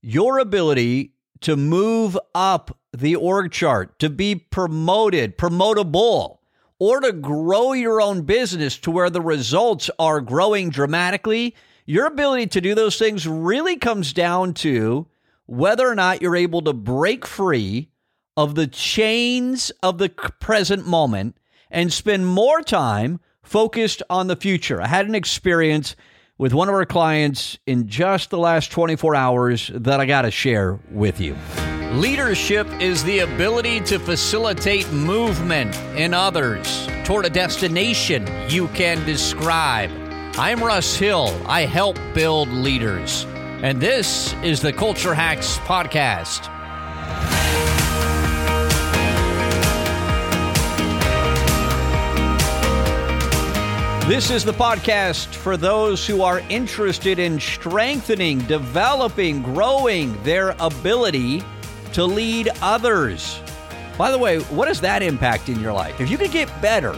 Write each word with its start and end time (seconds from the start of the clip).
your 0.00 0.38
ability 0.38 1.12
to 1.40 1.56
move 1.56 2.18
up 2.34 2.76
the 2.92 3.16
org 3.16 3.52
chart, 3.52 3.98
to 3.98 4.10
be 4.10 4.34
promoted, 4.34 5.36
promotable, 5.36 6.38
or 6.78 7.00
to 7.00 7.12
grow 7.12 7.72
your 7.72 8.00
own 8.00 8.22
business 8.22 8.78
to 8.78 8.90
where 8.90 9.10
the 9.10 9.20
results 9.20 9.90
are 9.98 10.20
growing 10.20 10.70
dramatically, 10.70 11.54
your 11.86 12.06
ability 12.06 12.46
to 12.46 12.60
do 12.60 12.74
those 12.74 12.98
things 12.98 13.26
really 13.26 13.76
comes 13.76 14.12
down 14.12 14.54
to 14.54 15.06
whether 15.46 15.88
or 15.88 15.94
not 15.94 16.20
you're 16.22 16.36
able 16.36 16.62
to 16.62 16.72
break 16.72 17.26
free 17.26 17.88
of 18.36 18.54
the 18.54 18.66
chains 18.66 19.70
of 19.82 19.98
the 19.98 20.08
present 20.08 20.86
moment 20.86 21.36
and 21.70 21.92
spend 21.92 22.26
more 22.26 22.62
time 22.62 23.18
focused 23.42 24.02
on 24.08 24.26
the 24.26 24.36
future. 24.36 24.80
I 24.80 24.86
had 24.86 25.08
an 25.08 25.14
experience 25.14 25.96
with 26.38 26.54
one 26.54 26.68
of 26.68 26.74
our 26.74 26.86
clients 26.86 27.58
in 27.66 27.88
just 27.88 28.30
the 28.30 28.38
last 28.38 28.70
24 28.70 29.14
hours 29.14 29.70
that 29.74 30.00
I 30.00 30.06
got 30.06 30.22
to 30.22 30.30
share 30.30 30.78
with 30.90 31.20
you. 31.20 31.36
Leadership 31.92 32.68
is 32.80 33.02
the 33.04 33.20
ability 33.20 33.80
to 33.80 33.98
facilitate 33.98 34.90
movement 34.92 35.76
in 35.96 36.14
others 36.14 36.86
toward 37.04 37.26
a 37.26 37.30
destination 37.30 38.26
you 38.48 38.68
can 38.68 39.04
describe. 39.04 39.90
I'm 40.38 40.62
Russ 40.62 40.94
Hill. 40.96 41.34
I 41.46 41.62
help 41.62 41.98
build 42.14 42.48
leaders. 42.48 43.24
And 43.62 43.80
this 43.80 44.34
is 44.44 44.62
the 44.62 44.72
Culture 44.72 45.14
Hacks 45.14 45.58
Podcast. 45.58 46.57
This 54.08 54.30
is 54.30 54.42
the 54.42 54.54
podcast 54.54 55.34
for 55.34 55.58
those 55.58 56.06
who 56.06 56.22
are 56.22 56.40
interested 56.48 57.18
in 57.18 57.38
strengthening, 57.38 58.38
developing, 58.38 59.42
growing 59.42 60.22
their 60.22 60.56
ability 60.60 61.42
to 61.92 62.06
lead 62.06 62.48
others. 62.62 63.38
By 63.98 64.10
the 64.10 64.16
way, 64.16 64.38
what 64.38 64.64
does 64.64 64.80
that 64.80 65.02
impact 65.02 65.50
in 65.50 65.60
your 65.60 65.74
life? 65.74 66.00
If 66.00 66.08
you 66.08 66.16
could 66.16 66.30
get 66.30 66.48
better 66.62 66.94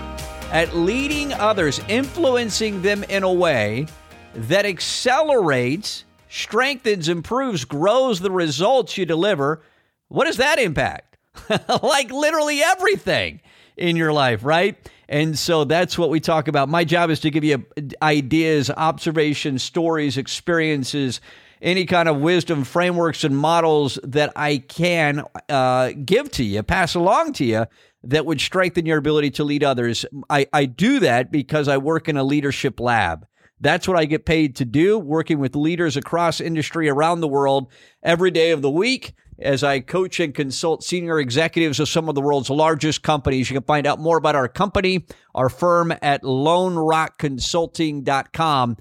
at 0.52 0.77
leading 0.77 1.33
others, 1.33 1.80
influencing 1.89 2.80
them 2.80 3.02
in 3.02 3.24
a 3.24 3.33
way 3.33 3.89
that 4.33 4.64
accelerates, 4.64 6.05
strengthens, 6.28 7.08
improves, 7.08 7.64
grows 7.64 8.20
the 8.20 8.30
results 8.30 8.97
you 8.97 9.05
deliver, 9.05 9.62
what 10.06 10.27
does 10.27 10.36
that 10.36 10.61
impact? 10.61 11.17
like 11.83 12.12
literally 12.12 12.62
everything 12.62 13.41
in 13.77 13.97
your 13.97 14.12
life, 14.12 14.45
right? 14.45 14.77
And 15.11 15.36
so 15.36 15.64
that's 15.64 15.98
what 15.98 16.08
we 16.08 16.20
talk 16.20 16.47
about. 16.47 16.69
My 16.69 16.84
job 16.84 17.11
is 17.11 17.19
to 17.20 17.30
give 17.30 17.42
you 17.42 17.66
ideas, 18.00 18.70
observations, 18.70 19.61
stories, 19.61 20.17
experiences, 20.17 21.20
any 21.61 21.84
kind 21.84 22.08
of 22.08 22.19
wisdom, 22.20 22.62
frameworks, 22.62 23.25
and 23.25 23.36
models 23.36 23.98
that 24.05 24.33
I 24.36 24.58
can 24.58 25.25
uh, 25.48 25.91
give 26.05 26.30
to 26.33 26.44
you, 26.44 26.62
pass 26.62 26.94
along 26.94 27.33
to 27.34 27.44
you 27.44 27.67
that 28.05 28.25
would 28.25 28.41
strengthen 28.41 28.86
your 28.86 28.98
ability 28.98 29.33
to 29.33 29.44
lead 29.44 29.64
others. 29.64 30.06
I, 30.30 30.47
I 30.52 30.67
do 30.67 31.00
that 31.00 31.33
because 31.33 31.67
I 31.67 31.77
work 31.77 32.08
in 32.08 32.17
a 32.17 32.22
leadership 32.22 32.78
lab. 32.78 33.27
That's 33.61 33.89
what 33.89 33.98
I 33.98 34.05
get 34.05 34.24
paid 34.24 34.55
to 34.56 34.64
do, 34.64 34.97
working 34.97 35.41
with 35.41 35.56
leaders 35.56 35.97
across 35.97 36.41
industry 36.41 36.89
around 36.89 37.20
the 37.20 37.28
world 37.28 37.67
every 38.02 38.30
day 38.30 38.52
of 38.52 38.62
the 38.62 38.70
week 38.70 39.12
as 39.41 39.64
I 39.64 39.80
coach 39.80 40.20
and 40.20 40.34
consult 40.34 40.84
senior 40.84 41.19
executives 41.19 41.80
of 41.80 41.88
some 41.88 42.08
of 42.08 42.14
the 42.14 42.20
world's 42.20 42.50
largest 42.50 43.02
companies. 43.02 43.50
You 43.50 43.56
can 43.56 43.64
find 43.64 43.84
out 43.86 43.98
more 43.98 44.19
about 44.19 44.36
our 44.36 44.48
company, 44.48 45.06
our 45.34 45.48
firm 45.48 45.92
at 46.02 46.22
lonerockconsulting.com. 46.22 48.77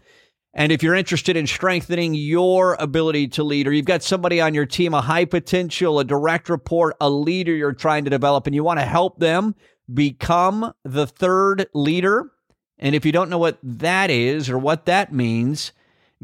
And 0.53 0.71
if 0.71 0.81
you're 0.81 0.95
interested 0.95 1.37
in 1.37 1.45
strengthening 1.47 2.15
your 2.15 2.75
ability 2.80 3.27
to 3.30 3.43
lead, 3.43 3.67
or 3.67 3.71
you've 3.71 3.85
got 3.85 4.03
somebody 4.03 4.41
on 4.41 4.53
your 4.53 4.65
team, 4.65 4.93
a 4.93 5.02
high 5.02 5.25
potential, 5.25 5.99
a 5.99 6.03
direct 6.03 6.49
report, 6.49 6.97
a 6.99 7.09
leader 7.09 7.55
you're 7.55 7.71
trying 7.71 8.03
to 8.03 8.09
develop, 8.09 8.47
and 8.47 8.55
you 8.55 8.63
want 8.63 8.80
to 8.80 8.85
help 8.85 9.19
them 9.19 9.55
become 9.93 10.73
the 10.83 11.07
third 11.07 11.67
leader. 11.73 12.31
And 12.77 12.95
if 12.95 13.05
you 13.05 13.11
don't 13.11 13.30
know 13.30 13.37
what 13.37 13.59
that 13.61 14.09
is 14.09 14.49
or 14.49 14.58
what 14.58 14.86
that 14.86 15.14
means, 15.14 15.71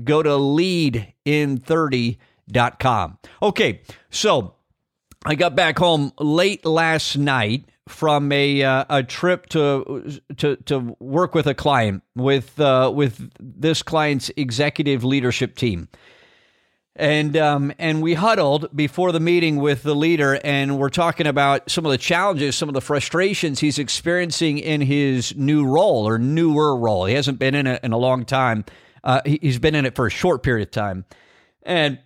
go 0.04 0.24
to 0.24 0.30
leadin30.com 0.30 2.18
com. 2.80 3.18
Okay, 3.42 3.82
so 4.10 4.56
I 5.26 5.36
got 5.36 5.56
back 5.56 5.80
home 5.80 6.12
late 6.20 6.66
last 6.66 7.18
night 7.18 7.66
from 7.88 8.32
a 8.32 8.64
uh, 8.64 8.86
a 8.90 9.04
trip 9.04 9.48
to 9.48 10.20
to 10.38 10.56
to 10.56 10.96
work 11.00 11.36
with 11.36 11.48
a 11.48 11.54
client 11.54 12.04
with 12.16 12.60
uh, 12.60 12.92
with 12.94 13.32
this 13.40 13.84
client's 13.84 14.32
executive 14.38 15.04
leadership 15.04 15.56
team. 15.56 15.88
And 16.98 17.36
um, 17.36 17.74
and 17.78 18.02
we 18.02 18.14
huddled 18.14 18.74
before 18.74 19.12
the 19.12 19.20
meeting 19.20 19.58
with 19.58 19.84
the 19.84 19.94
leader, 19.94 20.40
and 20.46 20.80
we're 20.80 20.90
talking 20.90 21.28
about 21.28 21.70
some 21.70 21.86
of 21.86 21.92
the 21.92 21.98
challenges, 21.98 22.56
some 22.56 22.70
of 22.70 22.74
the 22.74 22.82
frustrations 22.82 23.60
he's 23.60 23.78
experiencing 23.78 24.60
in 24.60 24.80
his 24.80 25.36
new 25.36 25.66
role 25.66 26.08
or 26.08 26.18
newer 26.18 26.78
role. 26.78 27.06
He 27.06 27.14
hasn't 27.14 27.38
been 27.38 27.54
in 27.54 27.68
it 27.68 27.84
in 27.84 27.92
a 27.92 27.98
long 27.98 28.24
time. 28.24 28.64
Uh, 29.04 29.20
he's 29.26 29.60
been 29.60 29.76
in 29.76 29.86
it 29.86 29.94
for 29.94 30.08
a 30.08 30.10
short 30.10 30.42
period 30.42 30.70
of 30.70 30.72
time, 30.72 31.04
and 31.64 32.00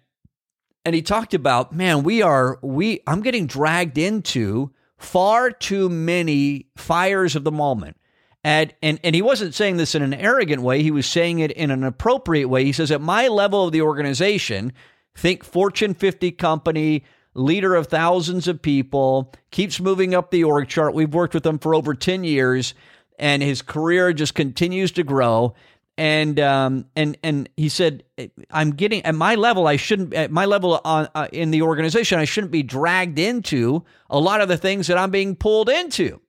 and 0.89 0.95
he 0.95 1.03
talked 1.03 1.35
about, 1.35 1.71
man, 1.71 2.01
we 2.01 2.23
are 2.23 2.57
we 2.63 3.01
I'm 3.05 3.21
getting 3.21 3.45
dragged 3.45 3.99
into 3.99 4.71
far 4.97 5.51
too 5.51 5.87
many 5.87 6.65
fires 6.77 7.35
of 7.35 7.43
the 7.43 7.51
moment. 7.51 7.95
And, 8.43 8.73
and 8.81 8.99
and 9.03 9.13
he 9.13 9.21
wasn't 9.21 9.53
saying 9.53 9.77
this 9.77 9.93
in 9.93 10.01
an 10.01 10.15
arrogant 10.15 10.63
way, 10.63 10.81
he 10.81 10.89
was 10.89 11.05
saying 11.05 11.37
it 11.37 11.51
in 11.51 11.69
an 11.69 11.83
appropriate 11.83 12.47
way. 12.47 12.63
He 12.65 12.71
says 12.71 12.89
at 12.89 13.01
my 13.01 13.27
level 13.27 13.65
of 13.65 13.71
the 13.71 13.83
organization, 13.83 14.73
think 15.15 15.43
Fortune 15.43 15.93
50 15.93 16.31
company, 16.31 17.03
leader 17.35 17.75
of 17.75 17.85
thousands 17.85 18.47
of 18.47 18.59
people, 18.59 19.31
keeps 19.51 19.79
moving 19.79 20.15
up 20.15 20.31
the 20.31 20.43
org 20.43 20.69
chart. 20.69 20.95
We've 20.95 21.13
worked 21.13 21.35
with 21.35 21.45
him 21.45 21.59
for 21.59 21.75
over 21.75 21.93
10 21.93 22.23
years 22.23 22.73
and 23.19 23.43
his 23.43 23.61
career 23.61 24.11
just 24.11 24.33
continues 24.33 24.91
to 24.93 25.03
grow 25.03 25.53
and 25.99 26.39
um, 26.39 26.85
and 26.95 27.17
and 27.23 27.49
he 27.57 27.67
said, 27.67 28.05
"I'm 28.49 28.71
getting 28.71 29.03
at 29.03 29.13
my 29.13 29.35
level. 29.35 29.67
I 29.67 29.75
shouldn't 29.75 30.13
at 30.13 30.31
my 30.31 30.45
level 30.45 30.79
on 30.85 31.09
uh, 31.13 31.27
in 31.33 31.51
the 31.51 31.61
organization. 31.61 32.19
I 32.19 32.25
shouldn't 32.25 32.53
be 32.53 32.63
dragged 32.63 33.19
into 33.19 33.83
a 34.09 34.17
lot 34.17 34.39
of 34.39 34.47
the 34.47 34.55
things 34.55 34.87
that 34.87 34.97
I'm 34.97 35.11
being 35.11 35.35
pulled 35.35 35.67
into." 35.67 36.21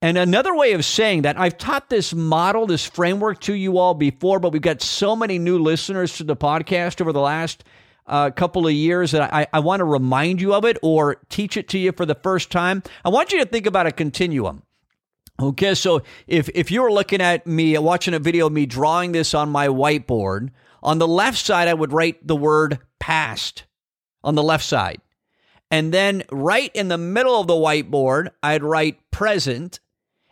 And 0.00 0.16
another 0.16 0.54
way 0.54 0.72
of 0.72 0.82
saying 0.82 1.22
that, 1.22 1.38
I've 1.38 1.58
taught 1.58 1.90
this 1.90 2.14
model, 2.14 2.66
this 2.66 2.86
framework 2.86 3.40
to 3.42 3.54
you 3.54 3.76
all 3.76 3.92
before, 3.92 4.38
but 4.38 4.52
we've 4.52 4.62
got 4.62 4.80
so 4.80 5.14
many 5.14 5.38
new 5.38 5.58
listeners 5.58 6.16
to 6.16 6.24
the 6.24 6.36
podcast 6.36 7.02
over 7.02 7.12
the 7.12 7.20
last 7.20 7.64
uh, 8.06 8.30
couple 8.30 8.66
of 8.66 8.72
years 8.72 9.12
that 9.12 9.32
I, 9.32 9.46
I 9.52 9.60
want 9.60 9.80
to 9.80 9.84
remind 9.84 10.40
you 10.40 10.54
of 10.54 10.64
it 10.64 10.78
or 10.82 11.16
teach 11.28 11.56
it 11.58 11.68
to 11.68 11.78
you 11.78 11.92
for 11.92 12.04
the 12.06 12.14
first 12.14 12.50
time. 12.50 12.82
I 13.04 13.10
want 13.10 13.32
you 13.32 13.38
to 13.40 13.46
think 13.46 13.66
about 13.66 13.86
a 13.86 13.92
continuum. 13.92 14.62
Okay, 15.40 15.74
so 15.74 16.02
if 16.26 16.48
if 16.54 16.70
you 16.70 16.82
were 16.82 16.92
looking 16.92 17.20
at 17.20 17.46
me 17.46 17.76
watching 17.78 18.14
a 18.14 18.20
video 18.20 18.46
of 18.46 18.52
me 18.52 18.66
drawing 18.66 19.12
this 19.12 19.34
on 19.34 19.50
my 19.50 19.66
whiteboard, 19.66 20.50
on 20.82 20.98
the 20.98 21.08
left 21.08 21.38
side 21.38 21.66
I 21.66 21.74
would 21.74 21.92
write 21.92 22.26
the 22.26 22.36
word 22.36 22.78
past 23.00 23.64
on 24.22 24.36
the 24.36 24.42
left 24.42 24.64
side. 24.64 25.00
And 25.70 25.92
then 25.92 26.22
right 26.30 26.70
in 26.74 26.88
the 26.88 26.98
middle 26.98 27.40
of 27.40 27.48
the 27.48 27.54
whiteboard, 27.54 28.28
I'd 28.42 28.62
write 28.62 29.10
present, 29.10 29.80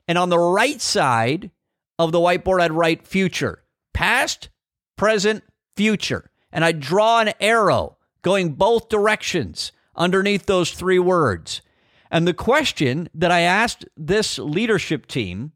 and 0.06 0.16
on 0.16 0.28
the 0.28 0.38
right 0.38 0.80
side 0.80 1.50
of 1.98 2.12
the 2.12 2.20
whiteboard 2.20 2.60
I'd 2.60 2.72
write 2.72 3.06
future. 3.06 3.64
Past, 3.92 4.50
present, 4.96 5.42
future. 5.76 6.30
And 6.52 6.64
I'd 6.64 6.80
draw 6.80 7.20
an 7.20 7.32
arrow 7.40 7.96
going 8.22 8.52
both 8.52 8.88
directions 8.88 9.72
underneath 9.96 10.46
those 10.46 10.70
three 10.70 10.98
words. 10.98 11.60
And 12.12 12.28
the 12.28 12.34
question 12.34 13.08
that 13.14 13.32
I 13.32 13.40
asked 13.40 13.86
this 13.96 14.38
leadership 14.38 15.06
team 15.06 15.52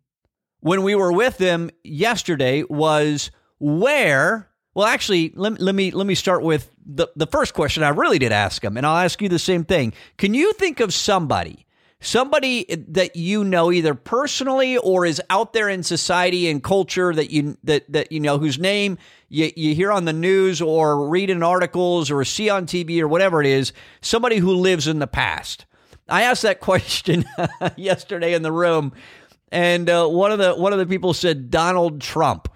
when 0.61 0.83
we 0.83 0.94
were 0.94 1.12
with 1.12 1.37
them 1.37 1.71
yesterday 1.84 2.65
was 2.69 3.31
where 3.61 4.49
well 4.75 4.87
actually 4.87 5.33
let, 5.37 5.61
let 5.61 5.75
me 5.75 5.91
let 5.91 6.06
me 6.06 6.15
start 6.15 6.43
with 6.43 6.71
the, 6.84 7.09
the 7.15 7.27
first 7.27 7.53
question 7.53 7.83
I 7.83 7.91
really 7.91 8.19
did 8.19 8.33
ask 8.33 8.62
them 8.62 8.79
and 8.79 8.87
I'll 8.87 9.05
ask 9.05 9.20
you 9.20 9.29
the 9.29 9.38
same 9.38 9.64
thing. 9.64 9.93
Can 10.17 10.32
you 10.32 10.55
think 10.55 10.81
of 10.81 10.94
somebody 10.94 11.67
somebody 12.00 12.64
that 12.88 13.17
you 13.17 13.44
know 13.44 13.70
either 13.70 13.94
personally 13.94 14.76
or 14.79 15.05
is 15.05 15.20
out 15.29 15.53
there 15.53 15.69
in 15.69 15.82
society 15.82 16.49
and 16.49 16.62
culture 16.62 17.12
that 17.14 17.31
you 17.31 17.56
that 17.64 17.91
that 17.93 18.12
you 18.12 18.20
know 18.20 18.38
whose 18.38 18.58
name 18.58 18.97
you, 19.29 19.50
you 19.56 19.75
hear 19.75 19.93
on 19.93 20.06
the 20.06 20.12
news 20.12 20.62
or 20.62 21.08
read 21.08 21.29
in 21.29 21.43
articles 21.43 22.11
or 22.11 22.25
see 22.25 22.49
on 22.49 22.67
TV 22.67 23.00
or 23.00 23.08
whatever 23.08 23.43
it 23.43 23.47
is 23.47 23.75
somebody 24.00 24.38
who 24.38 24.55
lives 24.55 24.87
in 24.87 25.00
the 25.00 25.06
past 25.06 25.66
I 26.08 26.23
asked 26.23 26.43
that 26.43 26.61
question 26.61 27.25
yesterday 27.76 28.35
in 28.35 28.43
the 28.43 28.53
room, 28.53 28.93
and 29.50 29.88
uh, 29.88 30.06
one 30.08 30.32
of 30.32 30.38
the 30.38 30.55
one 30.55 30.73
of 30.73 30.79
the 30.79 30.87
people 30.87 31.14
said 31.14 31.50
Donald 31.50 32.00
Trump. 32.00 32.49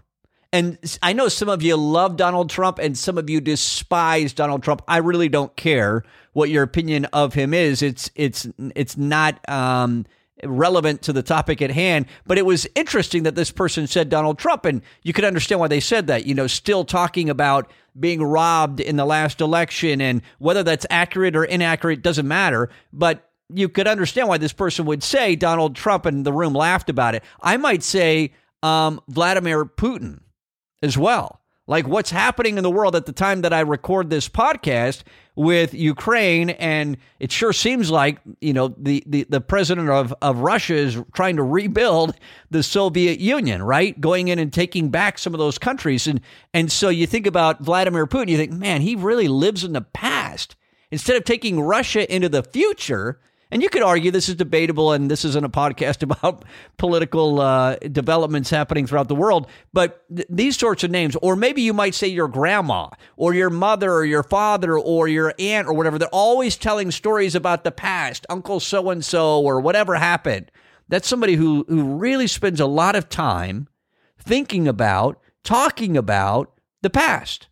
And 0.53 0.79
I 1.01 1.13
know 1.13 1.29
some 1.29 1.49
of 1.49 1.63
you 1.63 1.77
love 1.77 2.17
Donald 2.17 2.51
Trump 2.51 2.81
and 2.81 2.99
some 2.99 3.19
of 3.19 3.31
you 3.31 3.41
despise 3.41 4.33
Donald 4.33 4.65
Trump. 4.65 4.83
I 4.89 4.97
really 4.97 5.29
don't 5.29 5.55
care 5.55 6.03
what 6.33 6.51
your 6.51 6.65
opinion 6.65 7.05
of 7.13 7.35
him 7.35 7.55
is. 7.55 7.83
It's 7.83 8.11
it's 8.17 8.49
it's 8.75 8.97
not 8.97 9.49
um, 9.49 10.07
relevant 10.45 11.03
to 11.03 11.13
the 11.13 11.23
topic 11.23 11.63
at 11.63 11.71
hand. 11.71 12.07
But 12.27 12.39
it 12.39 12.47
was 12.47 12.67
interesting 12.75 13.25
that 13.25 13.35
this 13.35 13.51
person 13.51 13.87
said 13.87 14.09
Donald 14.09 14.39
Trump, 14.39 14.65
and 14.65 14.83
you 15.03 15.13
could 15.13 15.25
understand 15.25 15.61
why 15.61 15.69
they 15.69 15.81
said 15.81 16.09
that. 16.09 16.27
You 16.27 16.35
know, 16.35 16.47
still 16.47 16.85
talking 16.85 17.31
about 17.31 17.71
being 17.99 18.23
robbed 18.23 18.81
in 18.81 18.97
the 18.97 19.05
last 19.05 19.41
election, 19.41 20.01
and 20.01 20.23
whether 20.39 20.63
that's 20.63 20.87
accurate 20.91 21.37
or 21.37 21.45
inaccurate 21.45 22.03
doesn't 22.03 22.27
matter. 22.27 22.71
But 22.93 23.30
you 23.55 23.69
could 23.69 23.87
understand 23.87 24.29
why 24.29 24.39
this 24.39 24.53
person 24.53 24.85
would 24.87 25.03
say 25.03 25.37
Donald 25.37 25.77
Trump, 25.77 26.07
and 26.07 26.25
the 26.25 26.33
room 26.33 26.53
laughed 26.53 26.91
about 26.91 27.15
it. 27.15 27.25
I 27.43 27.57
might 27.57 27.83
say 27.83 28.33
um, 28.63 29.01
Vladimir 29.09 29.65
Putin 29.65 30.21
as 30.83 30.97
well 30.97 31.41
like 31.71 31.87
what's 31.87 32.11
happening 32.11 32.57
in 32.57 32.65
the 32.65 32.71
world 32.71 32.97
at 32.97 33.07
the 33.07 33.13
time 33.13 33.43
that 33.43 33.53
I 33.53 33.61
record 33.61 34.11
this 34.11 34.29
podcast 34.29 35.05
with 35.37 35.73
Ukraine. 35.73 36.51
And 36.51 36.97
it 37.21 37.31
sure 37.31 37.53
seems 37.53 37.93
like, 37.93 38.19
you 38.41 38.53
know, 38.53 38.75
the, 38.77 39.05
the, 39.07 39.25
the 39.29 39.41
president 39.41 39.89
of, 39.89 40.13
of 40.21 40.39
Russia 40.39 40.75
is 40.75 40.99
trying 41.13 41.37
to 41.37 41.45
rebuild 41.45 42.17
the 42.51 42.65
Soviet 42.65 43.21
Union, 43.21 43.63
right? 43.63 43.99
Going 44.01 44.27
in 44.27 44.41
and 44.41 44.53
taking 44.53 44.89
back 44.89 45.17
some 45.17 45.33
of 45.33 45.39
those 45.39 45.59
countries. 45.59 46.09
And, 46.09 46.21
and 46.53 46.73
so 46.73 46.89
you 46.89 47.07
think 47.07 47.29
about 47.29 47.61
Vladimir 47.61 48.05
Putin, 48.05 48.31
you 48.31 48.37
think, 48.37 48.51
man, 48.51 48.81
he 48.81 48.97
really 48.97 49.29
lives 49.29 49.63
in 49.63 49.73
the 49.73 49.81
past. 49.81 50.57
Instead 50.91 51.15
of 51.15 51.23
taking 51.23 51.61
Russia 51.61 52.13
into 52.13 52.29
the 52.29 52.43
future, 52.43 53.21
and 53.51 53.63
you 53.63 53.69
could 53.69 53.83
argue 53.83 54.11
this 54.11 54.29
is 54.29 54.37
debatable, 54.37 54.93
and 54.93 55.11
this 55.11 55.25
isn't 55.25 55.45
a 55.45 55.49
podcast 55.49 56.03
about 56.11 56.45
political 56.77 57.41
uh, 57.41 57.77
developments 57.77 58.51
happening 58.51 58.87
throughout 58.87 59.09
the 59.09 59.15
world, 59.15 59.49
but 59.73 60.05
th- 60.15 60.29
these 60.31 60.59
sorts 60.59 60.85
of 60.85 60.91
names, 60.91 61.17
or 61.23 61.37
maybe 61.37 61.63
you 61.63 61.73
might 61.73 61.95
say 61.95 62.07
your 62.07 62.29
grandma, 62.29 62.89
or 63.17 63.35
your 63.35 63.51
mother, 63.51 63.93
or 63.93 64.05
your 64.05 64.23
father, 64.23 64.79
or 64.79 65.09
your 65.09 65.35
aunt, 65.39 65.69
or 65.69 65.73
whatever, 65.75 65.99
they're 65.99 66.09
always 66.09 66.57
telling 66.57 66.91
stories 66.91 67.35
about 67.35 67.65
the 67.65 67.73
past, 67.73 68.27
Uncle 68.29 68.61
so 68.61 68.91
and 68.91 69.05
so, 69.05 69.41
or 69.41 69.61
whatever 69.61 69.97
happened. 69.97 70.51
That's 70.89 71.09
somebody 71.09 71.35
who, 71.37 71.65
who 71.69 71.97
really 71.97 72.27
spends 72.27 72.61
a 72.61 72.67
lot 72.67 72.97
of 72.97 73.09
time 73.09 73.69
thinking 74.19 74.67
about, 74.67 75.21
talking 75.45 75.97
about 75.97 76.53
the 76.83 76.91
past. 76.91 77.49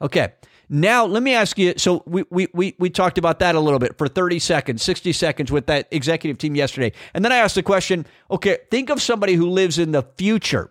Okay. 0.00 0.32
Now, 0.68 1.06
let 1.06 1.22
me 1.22 1.34
ask 1.34 1.58
you. 1.58 1.74
So 1.78 2.02
we, 2.06 2.24
we, 2.30 2.48
we, 2.52 2.76
we 2.78 2.90
talked 2.90 3.16
about 3.16 3.38
that 3.38 3.54
a 3.54 3.60
little 3.60 3.78
bit 3.78 3.96
for 3.96 4.06
30 4.06 4.38
seconds, 4.38 4.82
60 4.82 5.12
seconds 5.12 5.50
with 5.50 5.66
that 5.66 5.88
executive 5.90 6.38
team 6.38 6.54
yesterday. 6.54 6.92
And 7.14 7.24
then 7.24 7.32
I 7.32 7.36
asked 7.36 7.54
the 7.54 7.62
question 7.62 8.06
okay, 8.30 8.58
think 8.70 8.90
of 8.90 9.00
somebody 9.00 9.34
who 9.34 9.48
lives 9.48 9.78
in 9.78 9.92
the 9.92 10.02
future. 10.16 10.70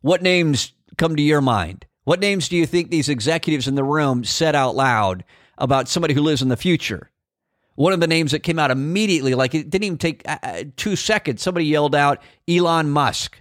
What 0.00 0.22
names 0.22 0.72
come 0.96 1.16
to 1.16 1.22
your 1.22 1.40
mind? 1.40 1.86
What 2.04 2.20
names 2.20 2.48
do 2.48 2.56
you 2.56 2.66
think 2.66 2.90
these 2.90 3.08
executives 3.08 3.68
in 3.68 3.74
the 3.74 3.84
room 3.84 4.24
said 4.24 4.54
out 4.54 4.76
loud 4.76 5.24
about 5.58 5.88
somebody 5.88 6.14
who 6.14 6.22
lives 6.22 6.40
in 6.40 6.48
the 6.48 6.56
future? 6.56 7.10
One 7.74 7.92
of 7.92 8.00
the 8.00 8.06
names 8.06 8.32
that 8.32 8.42
came 8.42 8.58
out 8.58 8.70
immediately, 8.70 9.34
like 9.34 9.54
it 9.54 9.70
didn't 9.70 9.84
even 9.84 9.98
take 9.98 10.22
uh, 10.28 10.38
uh 10.42 10.64
two 10.76 10.96
seconds, 10.96 11.42
somebody 11.42 11.66
yelled 11.66 11.94
out 11.94 12.22
Elon 12.48 12.90
Musk. 12.90 13.40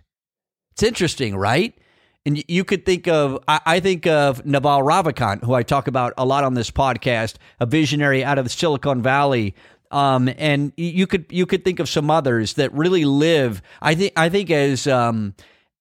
It's 0.73 0.83
interesting, 0.83 1.35
right? 1.35 1.77
And 2.27 2.43
you 2.49 2.65
could 2.65 2.85
think 2.85 3.07
of, 3.07 3.41
I 3.47 3.79
think 3.79 4.05
of 4.05 4.45
Naval 4.45 4.81
Ravikant, 4.81 5.45
who 5.45 5.53
I 5.53 5.63
talk 5.63 5.87
about 5.87 6.11
a 6.17 6.25
lot 6.25 6.43
on 6.43 6.55
this 6.55 6.69
podcast, 6.69 7.35
a 7.61 7.65
visionary 7.65 8.21
out 8.21 8.37
of 8.37 8.51
Silicon 8.51 9.01
Valley. 9.01 9.55
Um, 9.91 10.29
and 10.37 10.73
you 10.75 11.07
could 11.07 11.27
you 11.29 11.45
could 11.45 11.63
think 11.63 11.79
of 11.79 11.87
some 11.87 12.11
others 12.11 12.55
that 12.55 12.73
really 12.73 13.05
live. 13.05 13.61
I 13.81 13.95
think 13.95 14.11
I 14.17 14.27
think 14.27 14.51
as 14.51 14.87
um, 14.87 15.35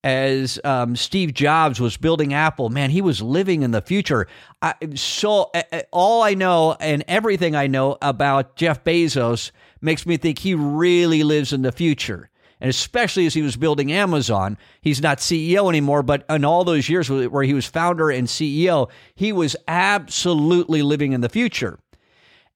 as 0.05 0.61
um, 0.63 0.95
Steve 0.95 1.35
Jobs 1.35 1.81
was 1.81 1.97
building 1.97 2.33
Apple, 2.33 2.69
man, 2.69 2.91
he 2.91 3.03
was 3.03 3.21
living 3.21 3.63
in 3.65 3.73
the 3.73 3.83
future. 3.83 4.29
I, 4.63 4.75
so 4.95 5.51
all 5.91 6.23
I 6.23 6.35
know 6.35 6.77
and 6.79 7.03
everything 7.09 7.57
I 7.57 7.67
know 7.67 7.99
about 8.01 8.55
Jeff 8.55 8.85
Bezos 8.85 9.51
makes 9.81 10.07
me 10.07 10.17
think 10.17 10.39
he 10.39 10.55
really 10.55 11.25
lives 11.25 11.53
in 11.53 11.63
the 11.63 11.73
future 11.73 12.31
and 12.61 12.71
especially 12.71 13.27
as 13.27 13.35
he 13.35 13.43
was 13.43 13.57
building 13.57 13.93
Amazon. 13.93 14.57
He's 14.81 15.03
not 15.03 15.19
CEO 15.19 15.69
anymore, 15.69 16.03
but 16.03 16.25
in 16.29 16.45
all 16.45 16.65
those 16.65 16.89
years 16.89 17.11
where 17.11 17.43
he 17.43 17.55
was 17.55 17.67
founder 17.67 18.11
and 18.11 18.27
CEO, 18.27 18.89
he 19.15 19.33
was 19.33 19.57
absolutely 19.69 20.83
living 20.83 21.13
in 21.13 21.21
the 21.21 21.29
future. 21.29 21.79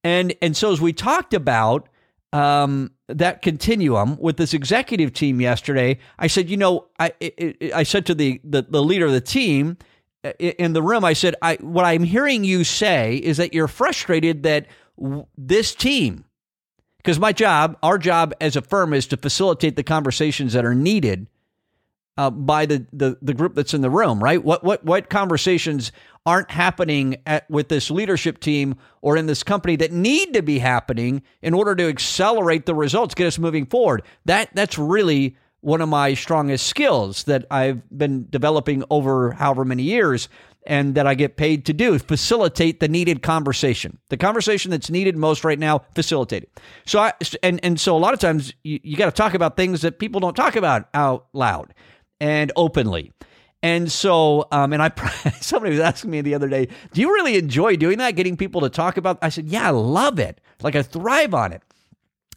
And 0.02 0.34
and 0.40 0.56
so 0.56 0.72
as 0.72 0.80
we 0.80 0.92
talked 0.92 1.34
about 1.34 1.88
um, 2.32 2.92
that 3.08 3.42
continuum 3.42 4.16
with 4.18 4.36
this 4.36 4.54
executive 4.54 5.12
team 5.12 5.40
yesterday, 5.40 5.98
I 6.18 6.26
said, 6.26 6.48
you 6.48 6.56
know, 6.56 6.86
I 6.98 7.12
I 7.74 7.82
said 7.82 8.06
to 8.06 8.14
the, 8.14 8.40
the 8.44 8.62
the 8.62 8.82
leader 8.82 9.06
of 9.06 9.12
the 9.12 9.20
team 9.20 9.76
in 10.38 10.72
the 10.74 10.82
room, 10.82 11.04
I 11.04 11.12
said, 11.12 11.34
I 11.42 11.56
what 11.56 11.84
I'm 11.84 12.04
hearing 12.04 12.44
you 12.44 12.64
say 12.64 13.16
is 13.16 13.36
that 13.36 13.52
you're 13.52 13.68
frustrated 13.68 14.42
that 14.44 14.66
this 15.36 15.74
team 15.74 16.24
because 17.02 17.18
my 17.18 17.32
job, 17.32 17.76
our 17.82 17.98
job 17.98 18.34
as 18.40 18.56
a 18.56 18.62
firm, 18.62 18.92
is 18.92 19.06
to 19.08 19.16
facilitate 19.16 19.76
the 19.76 19.82
conversations 19.82 20.52
that 20.52 20.64
are 20.64 20.74
needed 20.74 21.26
uh, 22.16 22.30
by 22.30 22.66
the, 22.66 22.86
the 22.92 23.16
the 23.22 23.32
group 23.32 23.54
that's 23.54 23.72
in 23.72 23.80
the 23.80 23.90
room. 23.90 24.22
Right? 24.22 24.42
What 24.42 24.62
what 24.62 24.84
what 24.84 25.08
conversations 25.08 25.92
aren't 26.26 26.50
happening 26.50 27.16
at, 27.24 27.48
with 27.50 27.68
this 27.68 27.90
leadership 27.90 28.40
team 28.40 28.76
or 29.00 29.16
in 29.16 29.26
this 29.26 29.42
company 29.42 29.76
that 29.76 29.90
need 29.92 30.34
to 30.34 30.42
be 30.42 30.58
happening 30.58 31.22
in 31.40 31.54
order 31.54 31.74
to 31.74 31.88
accelerate 31.88 32.66
the 32.66 32.74
results, 32.74 33.14
get 33.14 33.26
us 33.26 33.38
moving 33.38 33.64
forward. 33.64 34.02
That 34.26 34.50
that's 34.54 34.78
really 34.78 35.36
one 35.62 35.80
of 35.80 35.88
my 35.88 36.14
strongest 36.14 36.66
skills 36.66 37.24
that 37.24 37.46
I've 37.50 37.82
been 37.96 38.26
developing 38.30 38.84
over 38.90 39.32
however 39.32 39.64
many 39.64 39.82
years 39.82 40.28
and 40.66 40.94
that 40.94 41.06
I 41.06 41.14
get 41.14 41.36
paid 41.36 41.64
to 41.66 41.72
do 41.72 41.98
facilitate 41.98 42.80
the 42.80 42.88
needed 42.88 43.22
conversation. 43.22 43.98
The 44.08 44.16
conversation 44.16 44.70
that's 44.70 44.90
needed 44.90 45.16
most 45.16 45.44
right 45.44 45.58
now, 45.58 45.82
facilitate 45.94 46.44
it. 46.44 46.60
So 46.86 47.00
I 47.00 47.12
and 47.42 47.60
and 47.62 47.80
so 47.80 47.96
a 47.96 47.98
lot 47.98 48.14
of 48.14 48.20
times 48.20 48.52
you, 48.62 48.80
you 48.82 48.96
got 48.96 49.06
to 49.06 49.12
talk 49.12 49.34
about 49.34 49.56
things 49.56 49.82
that 49.82 49.98
people 49.98 50.20
don't 50.20 50.36
talk 50.36 50.56
about 50.56 50.88
out 50.94 51.26
loud 51.32 51.74
and 52.20 52.52
openly. 52.56 53.12
And 53.62 53.92
so, 53.92 54.48
um, 54.52 54.72
and 54.72 54.82
I 54.82 54.90
somebody 55.40 55.72
was 55.72 55.80
asking 55.80 56.10
me 56.10 56.20
the 56.22 56.34
other 56.34 56.48
day, 56.48 56.68
do 56.92 57.00
you 57.00 57.12
really 57.12 57.36
enjoy 57.36 57.76
doing 57.76 57.98
that, 57.98 58.12
getting 58.12 58.36
people 58.36 58.62
to 58.62 58.70
talk 58.70 58.96
about? 58.96 59.18
I 59.22 59.28
said, 59.28 59.48
yeah, 59.48 59.68
I 59.68 59.70
love 59.70 60.18
it. 60.18 60.40
Like 60.62 60.76
I 60.76 60.82
thrive 60.82 61.34
on 61.34 61.52
it. 61.52 61.62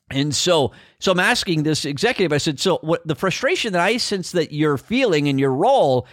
And 0.09 0.35
so, 0.35 0.71
so 0.99 1.11
I'm 1.11 1.19
asking 1.19 1.63
this 1.63 1.85
executive. 1.85 2.33
I 2.33 2.37
said, 2.37 2.59
so 2.59 2.77
what 2.81 3.05
the 3.07 3.15
frustration 3.15 3.73
that 3.73 3.81
I 3.81 3.97
sense 3.97 4.31
that 4.33 4.51
you're 4.51 4.77
feeling 4.77 5.27
in 5.27 5.39
your 5.39 5.53
role 5.53 6.07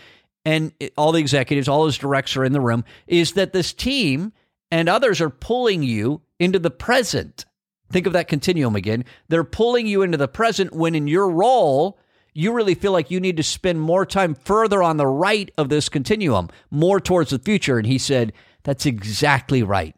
and 0.45 0.73
all 0.97 1.13
the 1.13 1.21
executives, 1.21 1.69
all 1.69 1.83
those 1.83 1.99
directs 1.99 2.37
are 2.37 2.45
in 2.45 2.53
the 2.53 2.61
room, 2.61 2.85
is 3.07 3.33
that 3.33 3.53
this 3.53 3.73
team 3.73 4.33
and 4.71 4.89
others 4.89 5.21
are 5.21 5.31
pulling 5.31 5.83
you 5.83 6.23
into 6.39 6.59
the 6.59 6.71
present. 6.71 7.45
Think 7.91 8.07
of 8.07 8.13
that 8.13 8.29
continuum 8.29 8.77
again. 8.77 9.05
They're 9.29 9.45
pulling 9.45 9.87
you 9.87 10.03
into 10.03 10.17
the 10.17 10.29
present 10.29 10.73
when 10.73 10.95
in 10.95 11.09
your 11.09 11.29
role, 11.29 11.99
you 12.33 12.53
really 12.53 12.75
feel 12.75 12.93
like 12.93 13.11
you 13.11 13.21
need 13.21 13.37
to 13.37 13.43
spend 13.43 13.81
more 13.81 14.07
time 14.07 14.35
further 14.35 14.83
on 14.83 14.97
the 14.97 15.07
right 15.07 15.51
of 15.59 15.69
this 15.69 15.89
continuum, 15.89 16.49
more 16.71 17.01
towards 17.01 17.31
the 17.31 17.39
future. 17.39 17.79
And 17.79 17.87
he 17.87 17.99
said, 17.99 18.33
That's 18.63 18.87
exactly 18.87 19.63
right. 19.63 19.97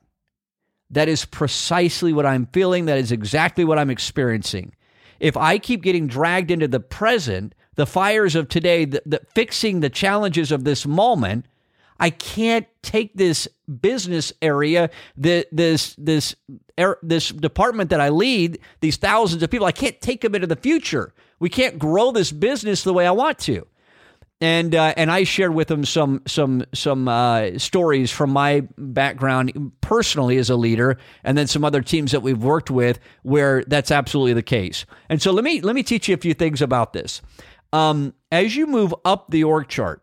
That 0.90 1.08
is 1.08 1.24
precisely 1.24 2.12
what 2.12 2.26
I'm 2.26 2.46
feeling. 2.46 2.86
That 2.86 2.98
is 2.98 3.12
exactly 3.12 3.64
what 3.64 3.78
I'm 3.78 3.90
experiencing. 3.90 4.74
If 5.20 5.36
I 5.36 5.58
keep 5.58 5.82
getting 5.82 6.06
dragged 6.06 6.50
into 6.50 6.69
the 6.69 6.81
present, 6.81 7.55
the 7.76 7.86
fires 7.86 8.34
of 8.34 8.48
today, 8.48 8.84
the, 8.84 9.02
the, 9.06 9.20
fixing 9.34 9.81
the 9.81 9.91
challenges 9.91 10.52
of 10.52 10.64
this 10.64 10.86
moment, 10.86 11.46
I 11.98 12.10
can't 12.10 12.67
take 12.82 13.14
this 13.14 13.46
business 13.81 14.32
area, 14.43 14.91
the, 15.17 15.46
this 15.52 15.94
this 15.96 16.34
er, 16.79 16.98
this 17.02 17.29
department 17.29 17.91
that 17.91 18.00
I 18.00 18.08
lead, 18.08 18.58
these 18.81 18.96
thousands 18.96 19.43
of 19.43 19.50
people. 19.50 19.67
I 19.67 19.72
can't 19.72 20.00
take 20.00 20.20
them 20.22 20.34
into 20.34 20.48
the 20.48 20.56
future. 20.56 21.14
We 21.38 21.48
can't 21.48 21.79
grow 21.79 22.10
this 22.10 22.32
business 22.32 22.82
the 22.82 22.93
way 22.93 23.06
I 23.06 23.12
want 23.12 23.38
to. 23.41 23.67
And 24.41 24.74
uh, 24.74 24.94
and 24.96 25.12
I 25.12 25.22
shared 25.22 25.55
with 25.55 25.69
them 25.69 25.84
some 25.84 26.22
some 26.26 26.64
some 26.74 27.06
uh, 27.06 27.56
stories 27.58 28.10
from 28.10 28.31
my 28.31 28.67
background 28.76 29.70
personally 29.81 30.36
as 30.38 30.50
a 30.50 30.56
leader, 30.56 30.98
and 31.22 31.38
then 31.38 31.46
some 31.46 31.64
other 31.64 31.81
teams 31.81 32.10
that 32.10 32.22
we've 32.22 32.43
worked 32.43 32.69
with 32.69 32.98
where 33.22 33.62
that's 33.69 33.93
absolutely 33.93 34.32
the 34.32 34.43
case. 34.43 34.84
And 35.08 35.22
so 35.22 35.31
let 35.31 35.44
me 35.44 35.60
let 35.60 35.76
me 35.76 35.84
teach 35.84 36.08
you 36.08 36.14
a 36.14 36.19
few 36.19 36.34
things 36.34 36.60
about 36.60 36.93
this 36.93 37.22
um, 37.72 38.14
as 38.31 38.55
you 38.56 38.67
move 38.67 38.94
up 39.05 39.31
the 39.31 39.44
org 39.44 39.69
chart, 39.69 40.02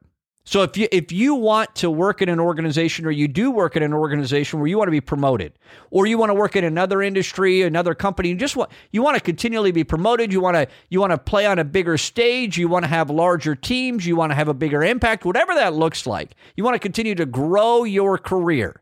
so 0.50 0.64
if 0.64 0.76
you 0.78 0.88
if 0.92 1.12
you 1.12 1.36
want 1.36 1.76
to 1.76 1.92
work 1.92 2.24
in 2.24 2.28
an 2.28 2.40
organization 2.40 3.06
or 3.06 3.12
you 3.12 3.28
do 3.28 3.52
work 3.52 3.76
in 3.76 3.84
an 3.84 3.94
organization 3.94 4.60
where 4.60 4.68
you 4.68 4.80
want 4.80 4.88
to 4.88 4.92
be 4.92 5.00
promoted 5.00 5.54
or 5.92 6.08
you 6.08 6.18
want 6.18 6.32
to 6.32 6.34
work 6.34 6.56
in 6.56 6.64
another 6.64 7.04
industry, 7.04 7.62
another 7.62 7.94
company, 7.94 8.30
you 8.30 8.36
just 8.36 8.56
want 8.56 8.72
you 8.92 9.04
want 9.04 9.16
to 9.16 9.22
continually 9.22 9.72
be 9.72 9.84
promoted, 9.84 10.34
you 10.34 10.42
want 10.42 10.56
to 10.56 10.68
you 10.90 11.00
want 11.00 11.12
to 11.12 11.20
play 11.20 11.46
on 11.46 11.60
a 11.60 11.64
bigger 11.64 12.00
stage, 12.00 12.58
you 12.58 12.68
want 12.68 12.84
to 12.84 12.90
have 12.90 13.12
larger 13.12 13.54
teams, 13.54 14.08
you 14.08 14.16
want 14.16 14.32
to 14.32 14.36
have 14.36 14.48
a 14.48 14.54
bigger 14.56 14.84
impact, 14.84 15.24
whatever 15.24 15.54
that 15.54 15.76
looks 15.76 16.08
like. 16.08 16.32
You 16.56 16.64
want 16.64 16.74
to 16.74 16.80
continue 16.80 17.14
to 17.14 17.28
grow 17.28 17.84
your 17.84 18.18
career 18.18 18.82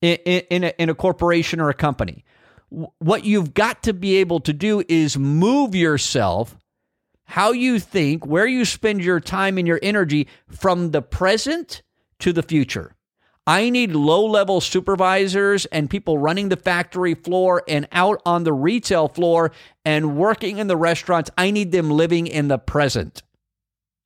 in, 0.00 0.16
in, 0.24 0.42
in, 0.48 0.64
a, 0.64 0.72
in 0.78 0.88
a 0.88 0.94
corporation 0.94 1.60
or 1.60 1.68
a 1.68 1.74
company. 1.74 2.24
What 2.70 3.24
you've 3.24 3.52
got 3.52 3.82
to 3.82 3.92
be 3.92 4.16
able 4.16 4.40
to 4.40 4.54
do 4.54 4.82
is 4.88 5.18
move 5.18 5.74
yourself 5.74 6.56
how 7.24 7.52
you 7.52 7.78
think, 7.78 8.26
where 8.26 8.46
you 8.46 8.64
spend 8.64 9.02
your 9.02 9.20
time 9.20 9.58
and 9.58 9.66
your 9.66 9.80
energy 9.82 10.28
from 10.48 10.90
the 10.90 11.02
present 11.02 11.82
to 12.20 12.32
the 12.32 12.42
future. 12.42 12.94
I 13.46 13.68
need 13.68 13.92
low 13.92 14.24
level 14.24 14.60
supervisors 14.60 15.66
and 15.66 15.90
people 15.90 16.16
running 16.16 16.48
the 16.48 16.56
factory 16.56 17.14
floor 17.14 17.62
and 17.68 17.86
out 17.92 18.22
on 18.24 18.44
the 18.44 18.54
retail 18.54 19.08
floor 19.08 19.52
and 19.84 20.16
working 20.16 20.58
in 20.58 20.66
the 20.66 20.76
restaurants. 20.76 21.30
I 21.36 21.50
need 21.50 21.70
them 21.70 21.90
living 21.90 22.26
in 22.26 22.48
the 22.48 22.58
present. 22.58 23.22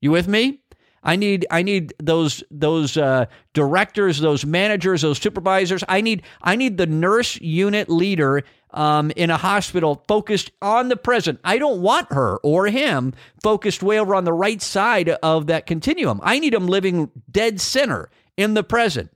You 0.00 0.10
with 0.10 0.26
me? 0.26 0.60
I 1.04 1.14
need 1.14 1.46
I 1.50 1.62
need 1.62 1.94
those 2.02 2.42
those 2.50 2.96
uh, 2.96 3.26
directors, 3.54 4.18
those 4.18 4.44
managers, 4.44 5.02
those 5.02 5.18
supervisors. 5.18 5.84
I 5.88 6.00
need 6.00 6.22
I 6.42 6.56
need 6.56 6.76
the 6.76 6.87
nurse 6.87 7.40
unit 7.40 7.88
leader 7.88 8.42
um, 8.70 9.10
in 9.16 9.30
a 9.30 9.37
hospital 9.37 10.04
focused 10.08 10.50
on 10.60 10.88
the 10.88 10.96
present. 10.96 11.40
I 11.44 11.58
don't 11.58 11.80
want 11.80 12.12
her 12.12 12.38
or 12.38 12.66
him 12.66 13.14
focused 13.42 13.82
way 13.82 13.98
over 13.98 14.14
on 14.14 14.25
the 14.25 14.32
right 14.32 14.60
side 14.60 15.08
of 15.08 15.46
that 15.46 15.66
continuum. 15.66 16.20
I 16.22 16.38
need 16.38 16.52
them 16.52 16.66
living 16.66 17.10
dead 17.30 17.60
center 17.60 18.10
in 18.37 18.54
the 18.54 18.64
present 18.64 19.10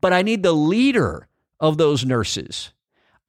but 0.00 0.12
I 0.12 0.22
need 0.22 0.42
the 0.42 0.52
leader 0.52 1.28
of 1.60 1.78
those 1.78 2.04
nurses. 2.04 2.72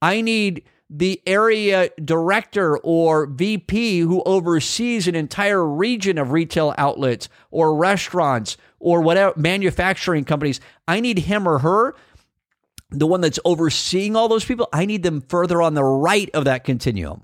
I 0.00 0.20
need 0.20 0.64
the 0.90 1.20
area 1.26 1.90
director 2.02 2.78
or 2.78 3.26
VP 3.26 4.00
who 4.00 4.22
oversees 4.22 5.06
an 5.06 5.14
entire 5.14 5.64
region 5.64 6.16
of 6.18 6.32
retail 6.32 6.74
outlets 6.78 7.28
or 7.50 7.76
restaurants 7.76 8.56
or 8.78 9.02
whatever 9.02 9.38
manufacturing 9.38 10.24
companies. 10.24 10.60
I 10.86 11.00
need 11.00 11.20
him 11.20 11.46
or 11.46 11.58
her, 11.58 11.94
the 12.90 13.06
one 13.06 13.20
that's 13.20 13.38
overseeing 13.44 14.16
all 14.16 14.28
those 14.28 14.44
people. 14.44 14.68
I 14.72 14.86
need 14.86 15.02
them 15.02 15.22
further 15.28 15.60
on 15.60 15.74
the 15.74 15.84
right 15.84 16.30
of 16.34 16.44
that 16.44 16.64
continuum. 16.64 17.22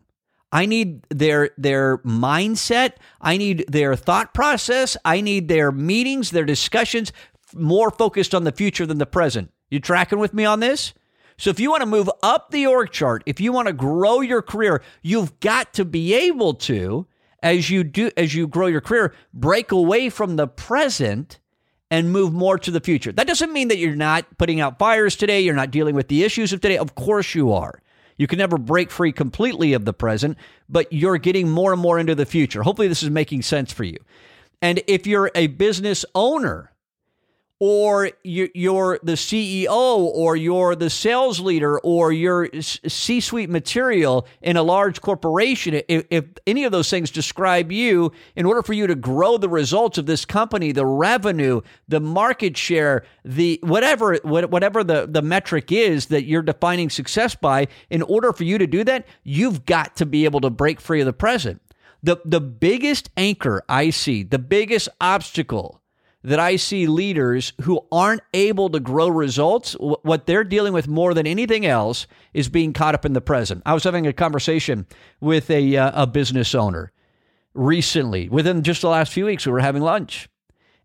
I 0.52 0.66
need 0.66 1.04
their 1.10 1.50
their 1.58 1.98
mindset. 1.98 2.92
I 3.20 3.36
need 3.36 3.64
their 3.68 3.96
thought 3.96 4.34
process. 4.34 4.96
I 5.04 5.20
need 5.20 5.48
their 5.48 5.72
meetings, 5.72 6.30
their 6.30 6.44
discussions 6.44 7.12
more 7.54 7.90
focused 7.90 8.34
on 8.34 8.44
the 8.44 8.52
future 8.52 8.86
than 8.86 8.98
the 8.98 9.06
present. 9.06 9.50
You 9.70 9.80
tracking 9.80 10.18
with 10.18 10.34
me 10.34 10.44
on 10.44 10.60
this? 10.60 10.92
So 11.36 11.50
if 11.50 11.58
you 11.58 11.70
want 11.70 11.80
to 11.80 11.86
move 11.86 12.08
up 12.22 12.50
the 12.50 12.66
org 12.66 12.92
chart, 12.92 13.24
if 13.26 13.40
you 13.40 13.52
want 13.52 13.66
to 13.66 13.72
grow 13.72 14.20
your 14.20 14.42
career, 14.42 14.82
you've 15.02 15.40
got 15.40 15.72
to 15.74 15.84
be 15.84 16.14
able 16.14 16.54
to 16.54 17.06
as 17.42 17.68
you 17.68 17.84
do 17.84 18.10
as 18.16 18.34
you 18.34 18.46
grow 18.46 18.66
your 18.66 18.80
career, 18.80 19.12
break 19.32 19.72
away 19.72 20.08
from 20.08 20.36
the 20.36 20.46
present 20.46 21.40
and 21.90 22.12
move 22.12 22.32
more 22.32 22.58
to 22.58 22.70
the 22.70 22.80
future. 22.80 23.12
That 23.12 23.26
doesn't 23.26 23.52
mean 23.52 23.68
that 23.68 23.78
you're 23.78 23.94
not 23.94 24.38
putting 24.38 24.60
out 24.60 24.78
fires 24.78 25.16
today, 25.16 25.40
you're 25.40 25.54
not 25.54 25.70
dealing 25.70 25.94
with 25.94 26.08
the 26.08 26.24
issues 26.24 26.52
of 26.52 26.60
today. 26.60 26.78
Of 26.78 26.94
course 26.94 27.34
you 27.34 27.52
are. 27.52 27.80
You 28.16 28.26
can 28.26 28.38
never 28.38 28.58
break 28.58 28.90
free 28.90 29.12
completely 29.12 29.72
of 29.72 29.84
the 29.84 29.92
present, 29.92 30.38
but 30.68 30.92
you're 30.92 31.18
getting 31.18 31.48
more 31.48 31.72
and 31.72 31.80
more 31.80 31.98
into 31.98 32.14
the 32.14 32.26
future. 32.26 32.62
Hopefully 32.62 32.88
this 32.88 33.02
is 33.02 33.10
making 33.10 33.42
sense 33.42 33.72
for 33.72 33.84
you. 33.84 33.98
And 34.62 34.82
if 34.86 35.06
you're 35.06 35.30
a 35.34 35.48
business 35.48 36.04
owner, 36.14 36.72
or 37.66 38.10
you're 38.22 38.98
the 39.02 39.12
CEO 39.12 39.70
or 39.70 40.36
you're 40.36 40.76
the 40.76 40.90
sales 40.90 41.40
leader 41.40 41.78
or 41.78 42.12
you're 42.12 42.46
C 42.60 43.20
suite 43.20 43.48
material 43.48 44.28
in 44.42 44.58
a 44.58 44.62
large 44.62 45.00
corporation, 45.00 45.80
if, 45.88 46.04
if, 46.10 46.26
any 46.46 46.64
of 46.64 46.72
those 46.72 46.90
things 46.90 47.10
describe 47.10 47.72
you, 47.72 48.12
in 48.36 48.44
order 48.44 48.62
for 48.62 48.74
you 48.74 48.86
to 48.86 48.94
grow 48.94 49.38
the 49.38 49.48
results 49.48 49.96
of 49.96 50.04
this 50.04 50.26
company, 50.26 50.72
the 50.72 50.84
revenue, 50.84 51.62
the 51.88 52.00
market 52.00 52.54
share, 52.54 53.06
the 53.24 53.58
whatever 53.62 54.16
whatever 54.24 54.84
the, 54.84 55.06
the 55.10 55.22
metric 55.22 55.72
is 55.72 56.06
that 56.06 56.24
you're 56.24 56.42
defining 56.42 56.90
success 56.90 57.34
by, 57.34 57.66
in 57.88 58.02
order 58.02 58.34
for 58.34 58.44
you 58.44 58.58
to 58.58 58.66
do 58.66 58.84
that, 58.84 59.06
you've 59.22 59.64
got 59.64 59.96
to 59.96 60.04
be 60.04 60.26
able 60.26 60.42
to 60.42 60.50
break 60.50 60.82
free 60.82 61.00
of 61.00 61.06
the 61.06 61.14
present. 61.14 61.62
The, 62.02 62.18
the 62.26 62.42
biggest 62.42 63.08
anchor 63.16 63.62
I 63.70 63.88
see, 63.88 64.22
the 64.22 64.38
biggest 64.38 64.90
obstacle 65.00 65.80
that 66.24 66.40
I 66.40 66.56
see 66.56 66.86
leaders 66.86 67.52
who 67.62 67.86
aren't 67.92 68.22
able 68.32 68.70
to 68.70 68.80
grow 68.80 69.08
results. 69.08 69.74
What 69.78 70.26
they're 70.26 70.42
dealing 70.42 70.72
with 70.72 70.88
more 70.88 71.12
than 71.12 71.26
anything 71.26 71.66
else 71.66 72.06
is 72.32 72.48
being 72.48 72.72
caught 72.72 72.94
up 72.94 73.04
in 73.04 73.12
the 73.12 73.20
present. 73.20 73.62
I 73.66 73.74
was 73.74 73.84
having 73.84 74.06
a 74.06 74.12
conversation 74.12 74.86
with 75.20 75.50
a, 75.50 75.76
uh, 75.76 76.02
a 76.02 76.06
business 76.06 76.54
owner 76.54 76.92
recently. 77.52 78.30
Within 78.30 78.62
just 78.62 78.80
the 78.80 78.88
last 78.88 79.12
few 79.12 79.26
weeks, 79.26 79.44
we 79.44 79.52
were 79.52 79.60
having 79.60 79.82
lunch. 79.82 80.28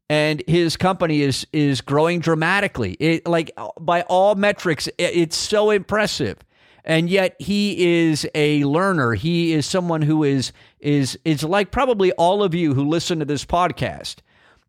And 0.09 0.43
his 0.47 0.75
company 0.75 1.21
is 1.21 1.45
is 1.53 1.81
growing 1.81 2.19
dramatically. 2.19 2.93
It, 2.93 3.27
like 3.27 3.51
by 3.79 4.01
all 4.03 4.33
metrics, 4.33 4.87
it, 4.87 4.95
it's 4.97 5.37
so 5.37 5.69
impressive 5.69 6.37
and 6.83 7.09
yet 7.09 7.35
he 7.39 8.07
is 8.07 8.27
a 8.33 8.63
learner 8.63 9.13
he 9.13 9.53
is 9.53 9.65
someone 9.65 10.01
who 10.01 10.23
is 10.23 10.51
is 10.79 11.19
is 11.25 11.43
like 11.43 11.71
probably 11.71 12.11
all 12.13 12.41
of 12.41 12.55
you 12.55 12.73
who 12.73 12.87
listen 12.87 13.19
to 13.19 13.25
this 13.25 13.45
podcast 13.45 14.15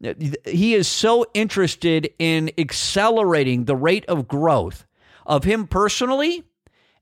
he 0.00 0.74
is 0.74 0.88
so 0.88 1.26
interested 1.34 2.10
in 2.18 2.50
accelerating 2.56 3.64
the 3.64 3.76
rate 3.76 4.06
of 4.06 4.26
growth 4.26 4.86
of 5.26 5.44
him 5.44 5.66
personally 5.66 6.42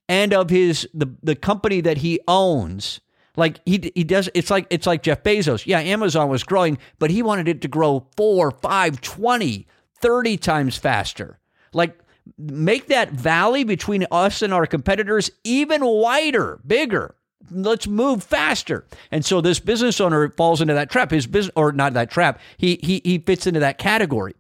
and 0.09 0.33
of 0.33 0.51
his 0.51 0.89
the, 0.95 1.15
the 1.23 1.37
company 1.37 1.81
that 1.81 1.99
he 1.99 2.21
owns. 2.27 3.01
Like 3.37 3.61
he 3.65 3.93
he 3.95 4.03
does 4.03 4.29
it's 4.35 4.51
like 4.51 4.67
it's 4.71 4.87
like 4.87 5.03
Jeff 5.03 5.23
Bezos. 5.23 5.65
Yeah 5.65 5.79
Amazon 5.79 6.29
was 6.29 6.43
growing 6.43 6.79
but 6.99 7.11
he 7.11 7.23
wanted 7.23 7.47
it 7.47 7.61
to 7.63 7.69
grow 7.69 8.07
4 8.17 8.51
5 8.51 9.01
20 9.01 9.67
30 10.01 10.37
times 10.37 10.77
faster. 10.77 11.39
Like 11.73 11.99
make 12.37 12.89
that 12.89 13.13
valley 13.13 13.63
between 13.63 14.07
us 14.11 14.43
and 14.43 14.53
our 14.53 14.67
competitors 14.67 15.31
even 15.45 15.85
wider 15.85 16.61
bigger 16.67 17.15
let's 17.51 17.87
move 17.87 18.23
faster. 18.23 18.87
And 19.11 19.25
so 19.25 19.41
this 19.41 19.61
business 19.61 20.01
owner 20.01 20.31
falls 20.31 20.61
into 20.61 20.75
that 20.75 20.91
trap. 20.91 21.11
His 21.11 21.27
business, 21.27 21.53
or 21.57 21.73
not 21.73 21.95
that 21.95 22.11
trap, 22.11 22.41
he, 22.57 22.79
he, 22.83 23.01
he 23.05 23.19
fits 23.19 23.47
into 23.47 23.61
that 23.61 23.79
category. 23.79 24.35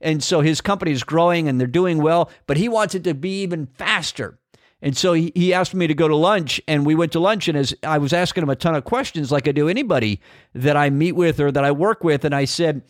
And 0.00 0.22
so 0.22 0.40
his 0.40 0.60
company 0.60 0.90
is 0.90 1.04
growing 1.04 1.48
and 1.48 1.60
they're 1.60 1.66
doing 1.68 2.02
well, 2.02 2.30
but 2.46 2.56
he 2.56 2.68
wants 2.68 2.94
it 2.94 3.04
to 3.04 3.14
be 3.14 3.42
even 3.42 3.66
faster. 3.66 4.38
And 4.84 4.96
so 4.96 5.12
he, 5.12 5.30
he 5.36 5.54
asked 5.54 5.74
me 5.74 5.86
to 5.86 5.94
go 5.94 6.08
to 6.08 6.16
lunch, 6.16 6.60
and 6.66 6.84
we 6.84 6.96
went 6.96 7.12
to 7.12 7.20
lunch. 7.20 7.46
And 7.46 7.56
as 7.56 7.72
I 7.84 7.98
was 7.98 8.12
asking 8.12 8.42
him 8.42 8.50
a 8.50 8.56
ton 8.56 8.74
of 8.74 8.84
questions, 8.84 9.30
like 9.30 9.46
I 9.46 9.52
do 9.52 9.68
anybody 9.68 10.20
that 10.54 10.76
I 10.76 10.90
meet 10.90 11.12
with 11.12 11.38
or 11.38 11.52
that 11.52 11.64
I 11.64 11.70
work 11.70 12.02
with, 12.02 12.24
and 12.24 12.34
I 12.34 12.46
said, 12.46 12.82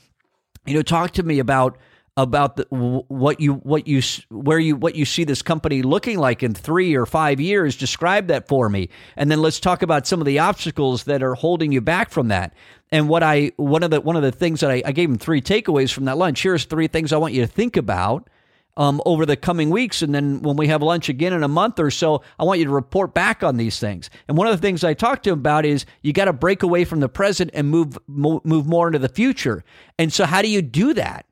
you 0.64 0.72
know, 0.72 0.82
talk 0.82 1.10
to 1.12 1.22
me 1.22 1.38
about 1.38 1.76
about 2.16 2.56
the, 2.56 2.66
what 2.70 3.40
you 3.40 3.54
what 3.54 3.88
you 3.88 4.02
where 4.28 4.58
you 4.58 4.76
what 4.76 4.94
you 4.94 5.04
see 5.04 5.24
this 5.24 5.40
company 5.40 5.80
looking 5.80 6.18
like 6.18 6.42
in 6.42 6.52
3 6.52 6.94
or 6.94 7.06
5 7.06 7.40
years 7.40 7.76
describe 7.76 8.26
that 8.26 8.48
for 8.48 8.68
me. 8.68 8.90
And 9.16 9.30
then 9.30 9.40
let's 9.40 9.60
talk 9.60 9.82
about 9.82 10.06
some 10.06 10.20
of 10.20 10.26
the 10.26 10.38
obstacles 10.38 11.04
that 11.04 11.22
are 11.22 11.34
holding 11.34 11.72
you 11.72 11.80
back 11.80 12.10
from 12.10 12.28
that. 12.28 12.54
And 12.90 13.08
what 13.08 13.22
I 13.22 13.52
one 13.56 13.82
of 13.82 13.90
the 13.90 14.00
one 14.00 14.16
of 14.16 14.22
the 14.22 14.32
things 14.32 14.60
that 14.60 14.70
I, 14.70 14.82
I 14.84 14.92
gave 14.92 15.08
him 15.08 15.16
three 15.16 15.40
takeaways 15.40 15.90
from 15.90 16.04
that 16.04 16.18
lunch. 16.18 16.42
Here's 16.42 16.66
three 16.66 16.86
things 16.86 17.12
I 17.12 17.16
want 17.16 17.32
you 17.32 17.40
to 17.40 17.46
think 17.46 17.78
about 17.78 18.28
um, 18.76 19.00
over 19.06 19.24
the 19.24 19.36
coming 19.36 19.70
weeks. 19.70 20.02
And 20.02 20.14
then 20.14 20.42
when 20.42 20.56
we 20.56 20.66
have 20.66 20.82
lunch 20.82 21.08
again 21.08 21.32
in 21.32 21.42
a 21.42 21.48
month 21.48 21.78
or 21.78 21.90
so 21.90 22.22
I 22.38 22.44
want 22.44 22.58
you 22.58 22.66
to 22.66 22.70
report 22.70 23.14
back 23.14 23.42
on 23.42 23.56
these 23.56 23.78
things. 23.78 24.10
And 24.28 24.36
one 24.36 24.46
of 24.46 24.52
the 24.52 24.60
things 24.60 24.84
I 24.84 24.92
talked 24.92 25.24
to 25.24 25.30
him 25.30 25.38
about 25.38 25.64
is 25.64 25.86
you 26.02 26.12
got 26.12 26.26
to 26.26 26.34
break 26.34 26.62
away 26.62 26.84
from 26.84 27.00
the 27.00 27.08
present 27.08 27.50
and 27.54 27.70
move 27.70 27.98
move 28.06 28.66
more 28.66 28.88
into 28.88 28.98
the 28.98 29.08
future. 29.08 29.64
And 29.98 30.12
so 30.12 30.26
how 30.26 30.42
do 30.42 30.48
you 30.48 30.60
do 30.60 30.92
that 30.92 31.24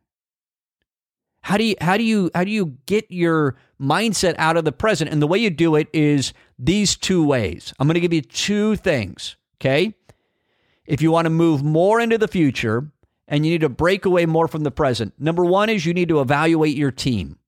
how 1.42 1.56
do 1.56 1.64
you 1.64 1.74
how 1.80 1.96
do 1.96 2.04
you 2.04 2.30
how 2.34 2.44
do 2.44 2.50
you 2.50 2.76
get 2.86 3.06
your 3.10 3.56
mindset 3.80 4.34
out 4.38 4.56
of 4.56 4.64
the 4.64 4.72
present? 4.72 5.10
And 5.10 5.22
the 5.22 5.26
way 5.26 5.38
you 5.38 5.50
do 5.50 5.74
it 5.76 5.88
is 5.92 6.32
these 6.58 6.96
two 6.96 7.24
ways. 7.24 7.72
I'm 7.78 7.86
going 7.86 7.94
to 7.94 8.00
give 8.00 8.12
you 8.12 8.22
two 8.22 8.76
things, 8.76 9.36
okay? 9.56 9.94
If 10.84 11.00
you 11.00 11.10
want 11.10 11.26
to 11.26 11.30
move 11.30 11.62
more 11.62 12.00
into 12.00 12.18
the 12.18 12.28
future 12.28 12.90
and 13.26 13.46
you 13.46 13.52
need 13.52 13.60
to 13.62 13.68
break 13.68 14.04
away 14.04 14.26
more 14.26 14.48
from 14.48 14.64
the 14.64 14.70
present. 14.72 15.14
Number 15.18 15.44
1 15.44 15.70
is 15.70 15.86
you 15.86 15.94
need 15.94 16.08
to 16.08 16.20
evaluate 16.20 16.76
your 16.76 16.90
team. 16.90 17.38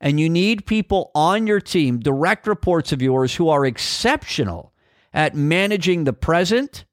And 0.00 0.18
you 0.18 0.28
need 0.28 0.66
people 0.66 1.10
on 1.14 1.46
your 1.46 1.60
team, 1.60 2.00
direct 2.00 2.46
reports 2.46 2.90
of 2.90 3.00
yours 3.00 3.34
who 3.34 3.48
are 3.48 3.64
exceptional 3.64 4.72
at 5.12 5.36
managing 5.36 6.04
the 6.04 6.12
present 6.12 6.84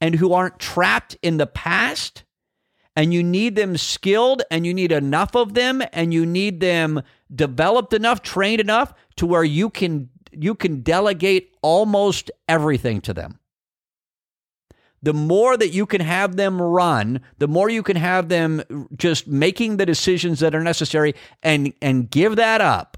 and 0.00 0.14
who 0.14 0.32
aren't 0.32 0.58
trapped 0.58 1.16
in 1.22 1.38
the 1.38 1.46
past 1.46 2.24
and 2.96 3.12
you 3.12 3.22
need 3.22 3.54
them 3.54 3.76
skilled 3.76 4.42
and 4.50 4.66
you 4.66 4.72
need 4.72 4.90
enough 4.90 5.36
of 5.36 5.54
them 5.54 5.82
and 5.92 6.12
you 6.12 6.24
need 6.24 6.60
them 6.60 7.02
developed 7.32 7.92
enough, 7.92 8.22
trained 8.22 8.60
enough 8.60 8.94
to 9.16 9.26
where 9.26 9.44
you 9.44 9.70
can 9.70 10.08
you 10.32 10.54
can 10.54 10.82
delegate 10.82 11.54
almost 11.62 12.30
everything 12.48 13.00
to 13.00 13.14
them. 13.14 13.38
The 15.02 15.14
more 15.14 15.56
that 15.56 15.72
you 15.72 15.86
can 15.86 16.00
have 16.00 16.36
them 16.36 16.60
run, 16.60 17.20
the 17.38 17.48
more 17.48 17.70
you 17.70 17.82
can 17.82 17.96
have 17.96 18.28
them 18.28 18.88
just 18.96 19.26
making 19.28 19.76
the 19.76 19.86
decisions 19.86 20.40
that 20.40 20.54
are 20.54 20.62
necessary 20.62 21.14
and 21.42 21.72
and 21.82 22.10
give 22.10 22.36
that 22.36 22.60
up, 22.60 22.96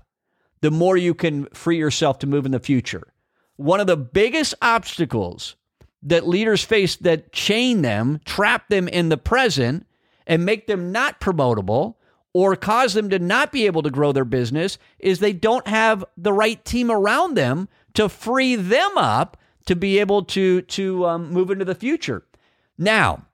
the 0.60 0.70
more 0.70 0.96
you 0.96 1.14
can 1.14 1.46
free 1.46 1.76
yourself 1.76 2.18
to 2.20 2.26
move 2.26 2.46
in 2.46 2.52
the 2.52 2.60
future. 2.60 3.12
One 3.56 3.80
of 3.80 3.88
the 3.88 3.96
biggest 3.96 4.54
obstacles 4.62 5.56
that 6.02 6.28
leaders 6.28 6.62
face 6.62 6.94
that 6.96 7.32
chain 7.32 7.82
them, 7.82 8.20
trap 8.24 8.68
them 8.68 8.86
in 8.86 9.08
the 9.08 9.16
present, 9.16 9.84
and 10.28 10.44
make 10.44 10.68
them 10.68 10.92
not 10.92 11.20
promotable 11.20 11.96
or 12.32 12.54
cause 12.54 12.94
them 12.94 13.10
to 13.10 13.18
not 13.18 13.50
be 13.50 13.66
able 13.66 13.82
to 13.82 13.90
grow 13.90 14.12
their 14.12 14.24
business 14.24 14.78
is 15.00 15.18
they 15.18 15.32
don't 15.32 15.66
have 15.66 16.04
the 16.16 16.32
right 16.32 16.64
team 16.64 16.90
around 16.90 17.34
them 17.34 17.68
to 17.94 18.08
free 18.08 18.54
them 18.54 18.96
up 18.96 19.36
to 19.66 19.74
be 19.74 19.98
able 19.98 20.22
to 20.22 20.62
to 20.62 21.04
um, 21.06 21.30
move 21.30 21.50
into 21.50 21.64
the 21.64 21.74
future. 21.74 22.24
Now, 22.76 23.26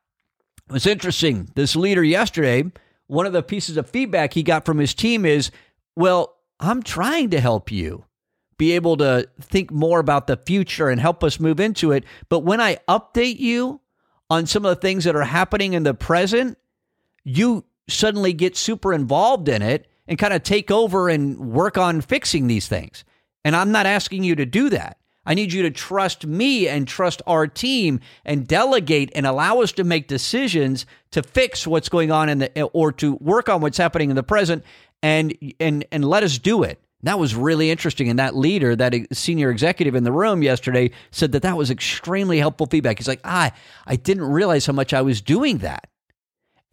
it's 0.70 0.86
interesting. 0.86 1.50
This 1.54 1.76
leader 1.76 2.02
yesterday 2.02 2.72
one 3.06 3.26
of 3.26 3.32
the 3.32 3.42
pieces 3.42 3.76
of 3.76 3.88
feedback 3.88 4.32
he 4.32 4.42
got 4.42 4.64
from 4.64 4.78
his 4.78 4.94
team 4.94 5.24
is, 5.24 5.50
well, 5.96 6.36
I'm 6.60 6.82
trying 6.82 7.30
to 7.30 7.40
help 7.40 7.70
you 7.70 8.04
be 8.56 8.72
able 8.72 8.96
to 8.98 9.28
think 9.40 9.70
more 9.70 9.98
about 9.98 10.26
the 10.26 10.36
future 10.36 10.88
and 10.88 11.00
help 11.00 11.24
us 11.24 11.40
move 11.40 11.60
into 11.60 11.92
it. 11.92 12.04
But 12.28 12.40
when 12.40 12.60
I 12.60 12.78
update 12.88 13.38
you 13.38 13.80
on 14.30 14.46
some 14.46 14.64
of 14.64 14.74
the 14.74 14.80
things 14.80 15.04
that 15.04 15.16
are 15.16 15.24
happening 15.24 15.72
in 15.74 15.82
the 15.82 15.94
present, 15.94 16.56
you 17.24 17.64
suddenly 17.88 18.32
get 18.32 18.56
super 18.56 18.92
involved 18.92 19.48
in 19.48 19.62
it 19.62 19.86
and 20.06 20.18
kind 20.18 20.34
of 20.34 20.42
take 20.42 20.70
over 20.70 21.08
and 21.08 21.38
work 21.38 21.78
on 21.78 22.00
fixing 22.00 22.46
these 22.46 22.68
things. 22.68 23.04
And 23.44 23.54
I'm 23.56 23.72
not 23.72 23.86
asking 23.86 24.24
you 24.24 24.34
to 24.36 24.46
do 24.46 24.70
that. 24.70 24.98
I 25.26 25.34
need 25.34 25.52
you 25.52 25.62
to 25.62 25.70
trust 25.70 26.26
me 26.26 26.68
and 26.68 26.86
trust 26.86 27.22
our 27.26 27.46
team 27.46 28.00
and 28.24 28.46
delegate 28.46 29.10
and 29.14 29.26
allow 29.26 29.60
us 29.60 29.72
to 29.72 29.84
make 29.84 30.06
decisions 30.06 30.84
to 31.12 31.22
fix 31.22 31.66
what's 31.66 31.88
going 31.88 32.10
on 32.10 32.28
in 32.28 32.38
the 32.38 32.62
or 32.62 32.92
to 32.92 33.14
work 33.16 33.48
on 33.48 33.62
what's 33.62 33.78
happening 33.78 34.10
in 34.10 34.16
the 34.16 34.22
present 34.22 34.64
and 35.02 35.34
and 35.60 35.86
and 35.90 36.04
let 36.04 36.22
us 36.22 36.38
do 36.38 36.62
it. 36.62 36.78
That 37.04 37.18
was 37.18 37.34
really 37.34 37.70
interesting. 37.70 38.08
And 38.08 38.18
that 38.18 38.34
leader, 38.34 38.74
that 38.76 38.94
senior 39.12 39.50
executive 39.50 39.94
in 39.94 40.04
the 40.04 40.12
room 40.12 40.42
yesterday, 40.42 40.90
said 41.10 41.32
that 41.32 41.42
that 41.42 41.56
was 41.56 41.70
extremely 41.70 42.38
helpful 42.38 42.66
feedback. 42.66 42.98
He's 42.98 43.08
like, 43.08 43.20
ah, 43.24 43.52
I 43.86 43.96
didn't 43.96 44.24
realize 44.24 44.64
how 44.64 44.72
much 44.72 44.94
I 44.94 45.02
was 45.02 45.20
doing 45.20 45.58
that. 45.58 45.88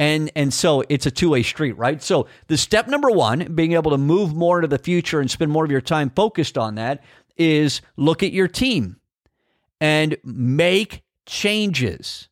And, 0.02 0.32
and 0.36 0.52
so 0.52 0.84
it's 0.90 1.06
a 1.06 1.12
two 1.12 1.30
way 1.30 1.44
street, 1.44 1.74
right? 1.74 2.02
So 2.02 2.26
the 2.48 2.58
step 2.58 2.88
number 2.88 3.12
one, 3.12 3.54
being 3.54 3.74
able 3.74 3.92
to 3.92 4.00
move 4.00 4.34
more 4.34 4.58
into 4.58 4.68
the 4.68 4.80
future 4.80 5.20
and 5.20 5.30
spend 5.30 5.52
more 5.52 5.64
of 5.64 5.70
your 5.70 5.80
time 5.80 6.10
focused 6.10 6.58
on 6.58 6.74
that, 6.74 7.04
is 7.38 7.82
look 7.98 8.24
at 8.24 8.32
your 8.32 8.48
team 8.48 9.00
and 9.80 10.18
make 10.24 11.04
changes. 11.28 12.30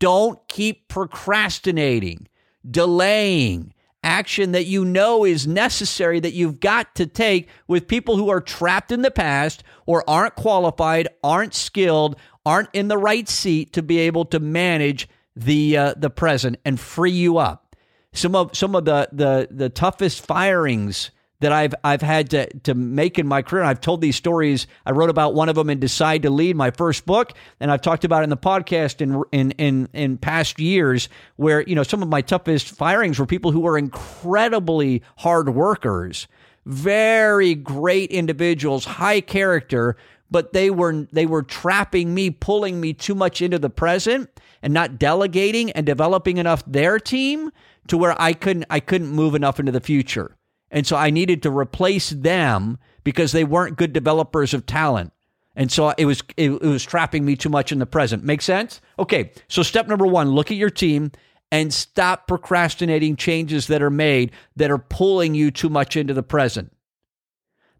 Don't 0.00 0.40
keep 0.48 0.88
procrastinating, 0.88 2.26
delaying 2.68 3.72
action 4.02 4.50
that 4.50 4.66
you 4.66 4.84
know 4.84 5.24
is 5.24 5.46
necessary 5.46 6.18
that 6.18 6.34
you've 6.34 6.58
got 6.58 6.96
to 6.96 7.06
take 7.06 7.48
with 7.68 7.86
people 7.86 8.16
who 8.16 8.28
are 8.30 8.40
trapped 8.40 8.90
in 8.90 9.02
the 9.02 9.12
past 9.12 9.62
or 9.86 10.02
aren't 10.10 10.34
qualified, 10.34 11.06
aren't 11.22 11.54
skilled, 11.54 12.16
aren't 12.44 12.68
in 12.72 12.88
the 12.88 12.98
right 12.98 13.28
seat 13.28 13.72
to 13.74 13.80
be 13.80 14.00
able 14.00 14.24
to 14.24 14.40
manage 14.40 15.08
the 15.36 15.76
uh, 15.76 15.94
the 15.96 16.10
present 16.10 16.58
and 16.64 16.78
free 16.78 17.10
you 17.10 17.38
up. 17.38 17.76
Some 18.12 18.34
of 18.34 18.56
some 18.56 18.74
of 18.74 18.84
the 18.84 19.08
the 19.12 19.48
the 19.50 19.68
toughest 19.68 20.24
firings 20.24 21.10
that 21.40 21.52
I've 21.52 21.74
I've 21.82 22.02
had 22.02 22.30
to 22.30 22.46
to 22.60 22.74
make 22.74 23.18
in 23.18 23.26
my 23.26 23.42
career. 23.42 23.62
And 23.62 23.68
I've 23.68 23.80
told 23.80 24.00
these 24.00 24.16
stories. 24.16 24.66
I 24.86 24.92
wrote 24.92 25.10
about 25.10 25.34
one 25.34 25.48
of 25.48 25.56
them 25.56 25.68
in 25.68 25.80
Decide 25.80 26.22
to 26.22 26.30
Lead, 26.30 26.56
my 26.56 26.70
first 26.70 27.04
book, 27.04 27.32
and 27.60 27.70
I've 27.70 27.82
talked 27.82 28.04
about 28.04 28.22
it 28.22 28.24
in 28.24 28.30
the 28.30 28.36
podcast 28.36 29.00
in 29.00 29.22
in 29.32 29.50
in 29.52 29.88
in 29.92 30.16
past 30.16 30.58
years 30.58 31.08
where 31.36 31.62
you 31.62 31.74
know 31.74 31.82
some 31.82 32.02
of 32.02 32.08
my 32.08 32.22
toughest 32.22 32.74
firings 32.74 33.18
were 33.18 33.26
people 33.26 33.50
who 33.50 33.60
were 33.60 33.76
incredibly 33.76 35.02
hard 35.18 35.48
workers, 35.50 36.28
very 36.64 37.54
great 37.54 38.10
individuals, 38.10 38.84
high 38.84 39.20
character, 39.20 39.96
but 40.34 40.52
they 40.52 40.68
were 40.68 41.06
they 41.12 41.26
were 41.26 41.44
trapping 41.44 42.12
me, 42.12 42.28
pulling 42.28 42.80
me 42.80 42.92
too 42.92 43.14
much 43.14 43.40
into 43.40 43.56
the 43.56 43.70
present 43.70 44.28
and 44.62 44.74
not 44.74 44.98
delegating 44.98 45.70
and 45.70 45.86
developing 45.86 46.38
enough 46.38 46.64
their 46.66 46.98
team 46.98 47.52
to 47.86 47.96
where 47.96 48.20
I 48.20 48.32
couldn't 48.32 48.66
I 48.68 48.80
couldn't 48.80 49.12
move 49.12 49.36
enough 49.36 49.60
into 49.60 49.70
the 49.70 49.80
future. 49.80 50.36
And 50.72 50.88
so 50.88 50.96
I 50.96 51.10
needed 51.10 51.40
to 51.44 51.56
replace 51.56 52.10
them 52.10 52.78
because 53.04 53.30
they 53.30 53.44
weren't 53.44 53.76
good 53.76 53.92
developers 53.92 54.52
of 54.52 54.66
talent. 54.66 55.12
And 55.54 55.70
so 55.70 55.94
it 55.96 56.04
was 56.04 56.20
it, 56.36 56.50
it 56.50 56.62
was 56.62 56.82
trapping 56.82 57.24
me 57.24 57.36
too 57.36 57.48
much 57.48 57.70
in 57.70 57.78
the 57.78 57.86
present. 57.86 58.24
Make 58.24 58.42
sense? 58.42 58.80
Okay. 58.98 59.30
So 59.46 59.62
step 59.62 59.86
number 59.86 60.04
1, 60.04 60.32
look 60.32 60.50
at 60.50 60.56
your 60.56 60.68
team 60.68 61.12
and 61.52 61.72
stop 61.72 62.26
procrastinating 62.26 63.14
changes 63.14 63.68
that 63.68 63.82
are 63.82 63.88
made 63.88 64.32
that 64.56 64.72
are 64.72 64.78
pulling 64.78 65.36
you 65.36 65.52
too 65.52 65.68
much 65.68 65.96
into 65.96 66.12
the 66.12 66.24
present. 66.24 66.72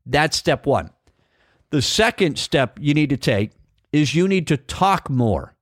That's 0.07 0.37
step 0.37 0.67
1. 0.67 0.91
The 1.75 1.83
second 1.83 2.39
step 2.39 2.79
you 2.81 2.95
need 2.95 3.11
to 3.11 3.17
take 3.17 3.51
is 3.91 4.15
you 4.15 4.29
need 4.29 4.47
to 4.47 4.57
talk 4.57 5.11
more 5.11 5.57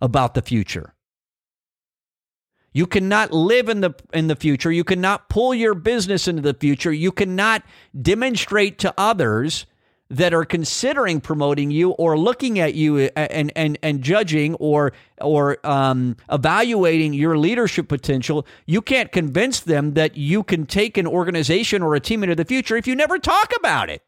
about 0.00 0.32
the 0.32 0.40
future. 0.40 0.94
You 2.72 2.86
cannot 2.86 3.30
live 3.30 3.68
in 3.68 3.82
the 3.82 3.92
in 4.14 4.28
the 4.28 4.36
future. 4.36 4.72
You 4.72 4.84
cannot 4.84 5.28
pull 5.28 5.52
your 5.52 5.74
business 5.74 6.26
into 6.26 6.40
the 6.40 6.54
future. 6.54 6.90
You 6.90 7.12
cannot 7.12 7.62
demonstrate 8.00 8.78
to 8.78 8.94
others 8.96 9.66
that 10.08 10.32
are 10.32 10.46
considering 10.46 11.20
promoting 11.20 11.70
you 11.70 11.90
or 11.90 12.18
looking 12.18 12.58
at 12.58 12.72
you 12.72 13.10
and 13.14 13.52
and 13.54 13.78
and 13.82 14.00
judging 14.00 14.54
or 14.54 14.94
or 15.20 15.58
um, 15.66 16.16
evaluating 16.32 17.12
your 17.12 17.36
leadership 17.36 17.86
potential. 17.86 18.46
You 18.64 18.80
can't 18.80 19.12
convince 19.12 19.60
them 19.60 19.92
that 19.92 20.16
you 20.16 20.42
can 20.42 20.64
take 20.64 20.96
an 20.96 21.06
organization 21.06 21.82
or 21.82 21.94
a 21.94 22.00
team 22.00 22.22
into 22.22 22.34
the 22.34 22.46
future 22.46 22.78
if 22.78 22.86
you 22.86 22.96
never 22.96 23.18
talk 23.18 23.52
about 23.58 23.90
it. 23.90 24.00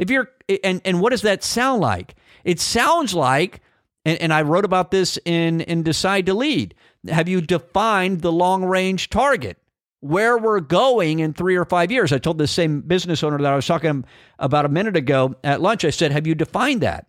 If 0.00 0.10
you're 0.10 0.30
and 0.64 0.80
and 0.84 1.00
what 1.00 1.10
does 1.10 1.22
that 1.22 1.44
sound 1.44 1.80
like? 1.80 2.16
It 2.42 2.58
sounds 2.58 3.14
like, 3.14 3.60
and, 4.04 4.20
and 4.20 4.32
I 4.32 4.42
wrote 4.42 4.64
about 4.64 4.90
this 4.90 5.16
in 5.24 5.60
in 5.60 5.84
Decide 5.84 6.26
to 6.26 6.34
Lead 6.34 6.74
have 7.08 7.28
you 7.28 7.40
defined 7.40 8.20
the 8.20 8.32
long 8.32 8.64
range 8.64 9.10
target? 9.10 9.56
Where 10.00 10.38
we're 10.38 10.60
going 10.60 11.18
in 11.18 11.34
three 11.34 11.56
or 11.56 11.64
five 11.64 11.90
years? 11.90 12.12
I 12.12 12.18
told 12.18 12.38
the 12.38 12.46
same 12.46 12.80
business 12.80 13.22
owner 13.22 13.38
that 13.38 13.52
I 13.52 13.56
was 13.56 13.66
talking 13.66 14.04
about 14.38 14.64
a 14.64 14.70
minute 14.70 14.96
ago 14.96 15.34
at 15.44 15.60
lunch. 15.60 15.84
I 15.84 15.90
said, 15.90 16.12
Have 16.12 16.26
you 16.26 16.34
defined 16.34 16.80
that? 16.80 17.06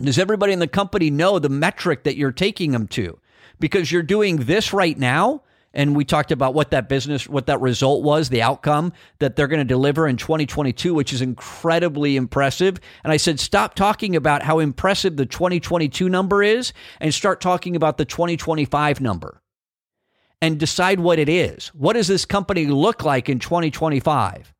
Does 0.00 0.18
everybody 0.18 0.52
in 0.52 0.58
the 0.58 0.66
company 0.66 1.10
know 1.10 1.38
the 1.38 1.48
metric 1.48 2.04
that 2.04 2.16
you're 2.16 2.32
taking 2.32 2.72
them 2.72 2.86
to? 2.88 3.18
Because 3.58 3.90
you're 3.90 4.02
doing 4.02 4.36
this 4.36 4.72
right 4.72 4.98
now 4.98 5.42
and 5.76 5.94
we 5.94 6.06
talked 6.06 6.32
about 6.32 6.54
what 6.54 6.70
that 6.70 6.88
business, 6.88 7.28
what 7.28 7.46
that 7.46 7.60
result 7.60 8.02
was, 8.02 8.30
the 8.30 8.40
outcome 8.40 8.94
that 9.18 9.36
they're 9.36 9.46
going 9.46 9.60
to 9.60 9.64
deliver 9.64 10.08
in 10.08 10.16
2022, 10.16 10.94
which 10.94 11.12
is 11.12 11.20
incredibly 11.20 12.16
impressive. 12.16 12.80
And 13.04 13.12
I 13.12 13.18
said, 13.18 13.38
stop 13.38 13.74
talking 13.74 14.16
about 14.16 14.42
how 14.42 14.58
impressive 14.58 15.18
the 15.18 15.26
2022 15.26 16.08
number 16.08 16.42
is 16.42 16.72
and 16.98 17.12
start 17.12 17.42
talking 17.42 17.76
about 17.76 17.98
the 17.98 18.06
2025 18.06 19.02
number 19.02 19.42
and 20.40 20.58
decide 20.58 20.98
what 20.98 21.18
it 21.18 21.28
is. 21.28 21.68
What 21.68 21.92
does 21.92 22.08
this 22.08 22.24
company 22.24 22.66
look 22.66 23.04
like 23.04 23.28
in 23.28 23.38
2025? 23.38 24.54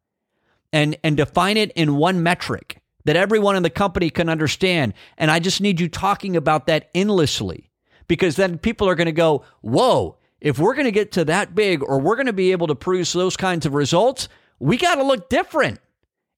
And, 0.72 0.98
and 1.02 1.16
define 1.16 1.56
it 1.56 1.72
in 1.72 1.96
one 1.96 2.22
metric 2.22 2.82
that 3.06 3.16
everyone 3.16 3.56
in 3.56 3.62
the 3.62 3.70
company 3.70 4.10
can 4.10 4.28
understand. 4.28 4.92
And 5.16 5.30
I 5.30 5.38
just 5.38 5.62
need 5.62 5.80
you 5.80 5.88
talking 5.88 6.36
about 6.36 6.66
that 6.66 6.90
endlessly 6.94 7.70
because 8.06 8.36
then 8.36 8.58
people 8.58 8.86
are 8.86 8.94
going 8.94 9.06
to 9.06 9.12
go, 9.12 9.44
whoa, 9.62 10.18
if 10.46 10.60
we're 10.60 10.74
going 10.74 10.84
to 10.84 10.92
get 10.92 11.10
to 11.10 11.24
that 11.24 11.56
big 11.56 11.82
or 11.82 11.98
we're 11.98 12.14
going 12.14 12.26
to 12.26 12.32
be 12.32 12.52
able 12.52 12.68
to 12.68 12.76
produce 12.76 13.12
those 13.12 13.36
kinds 13.36 13.66
of 13.66 13.74
results, 13.74 14.28
we 14.60 14.76
got 14.76 14.94
to 14.94 15.02
look 15.02 15.28
different 15.28 15.80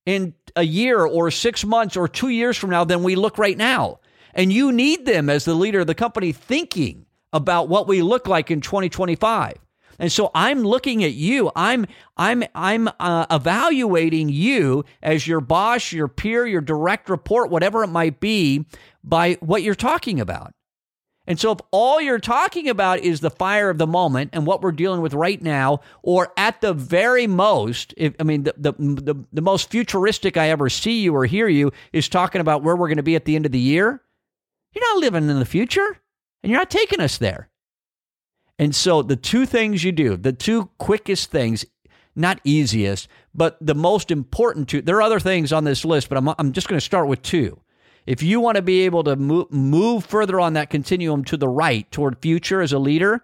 in 0.06 0.32
a 0.56 0.62
year 0.62 1.04
or 1.04 1.30
six 1.30 1.62
months 1.62 1.94
or 1.94 2.08
two 2.08 2.30
years 2.30 2.56
from 2.56 2.70
now 2.70 2.84
than 2.84 3.02
we 3.02 3.16
look 3.16 3.36
right 3.36 3.58
now. 3.58 4.00
And 4.32 4.50
you 4.50 4.72
need 4.72 5.04
them 5.04 5.28
as 5.28 5.44
the 5.44 5.52
leader 5.52 5.80
of 5.80 5.86
the 5.86 5.94
company 5.94 6.32
thinking 6.32 7.04
about 7.34 7.68
what 7.68 7.86
we 7.86 8.00
look 8.00 8.26
like 8.26 8.50
in 8.50 8.62
2025. 8.62 9.58
And 9.98 10.10
so 10.10 10.30
I'm 10.34 10.62
looking 10.62 11.04
at 11.04 11.12
you. 11.12 11.52
I'm 11.54 11.84
I'm 12.16 12.44
I'm 12.54 12.88
uh, 12.98 13.26
evaluating 13.30 14.30
you 14.30 14.86
as 15.02 15.26
your 15.26 15.42
boss, 15.42 15.92
your 15.92 16.08
peer, 16.08 16.46
your 16.46 16.62
direct 16.62 17.10
report, 17.10 17.50
whatever 17.50 17.84
it 17.84 17.88
might 17.88 18.20
be, 18.20 18.64
by 19.04 19.34
what 19.40 19.62
you're 19.62 19.74
talking 19.74 20.18
about. 20.18 20.52
And 21.28 21.38
so, 21.38 21.52
if 21.52 21.58
all 21.70 22.00
you're 22.00 22.18
talking 22.18 22.70
about 22.70 23.00
is 23.00 23.20
the 23.20 23.28
fire 23.28 23.68
of 23.68 23.76
the 23.76 23.86
moment 23.86 24.30
and 24.32 24.46
what 24.46 24.62
we're 24.62 24.72
dealing 24.72 25.02
with 25.02 25.12
right 25.12 25.40
now, 25.42 25.80
or 26.02 26.32
at 26.38 26.62
the 26.62 26.72
very 26.72 27.26
most, 27.26 27.92
if, 27.98 28.14
I 28.18 28.22
mean, 28.22 28.44
the, 28.44 28.54
the, 28.56 28.72
the, 28.72 29.14
the 29.30 29.42
most 29.42 29.70
futuristic 29.70 30.38
I 30.38 30.48
ever 30.48 30.70
see 30.70 31.02
you 31.02 31.14
or 31.14 31.26
hear 31.26 31.46
you 31.46 31.70
is 31.92 32.08
talking 32.08 32.40
about 32.40 32.62
where 32.62 32.74
we're 32.74 32.88
going 32.88 32.96
to 32.96 33.02
be 33.02 33.14
at 33.14 33.26
the 33.26 33.36
end 33.36 33.44
of 33.44 33.52
the 33.52 33.58
year, 33.58 34.00
you're 34.72 34.94
not 34.94 35.00
living 35.00 35.28
in 35.28 35.38
the 35.38 35.44
future 35.44 36.00
and 36.42 36.50
you're 36.50 36.60
not 36.60 36.70
taking 36.70 37.00
us 37.00 37.18
there. 37.18 37.50
And 38.58 38.74
so, 38.74 39.02
the 39.02 39.14
two 39.14 39.44
things 39.44 39.84
you 39.84 39.92
do, 39.92 40.16
the 40.16 40.32
two 40.32 40.70
quickest 40.78 41.30
things, 41.30 41.66
not 42.16 42.40
easiest, 42.42 43.06
but 43.34 43.58
the 43.60 43.74
most 43.74 44.10
important 44.10 44.70
two, 44.70 44.80
there 44.80 44.96
are 44.96 45.02
other 45.02 45.20
things 45.20 45.52
on 45.52 45.64
this 45.64 45.84
list, 45.84 46.08
but 46.08 46.16
I'm, 46.16 46.30
I'm 46.38 46.52
just 46.52 46.68
going 46.68 46.80
to 46.80 46.84
start 46.84 47.06
with 47.06 47.20
two. 47.20 47.60
If 48.08 48.22
you 48.22 48.40
want 48.40 48.56
to 48.56 48.62
be 48.62 48.86
able 48.86 49.04
to 49.04 49.16
move, 49.16 49.52
move 49.52 50.06
further 50.06 50.40
on 50.40 50.54
that 50.54 50.70
continuum 50.70 51.24
to 51.24 51.36
the 51.36 51.46
right 51.46 51.90
toward 51.92 52.22
future 52.22 52.62
as 52.62 52.72
a 52.72 52.78
leader, 52.78 53.22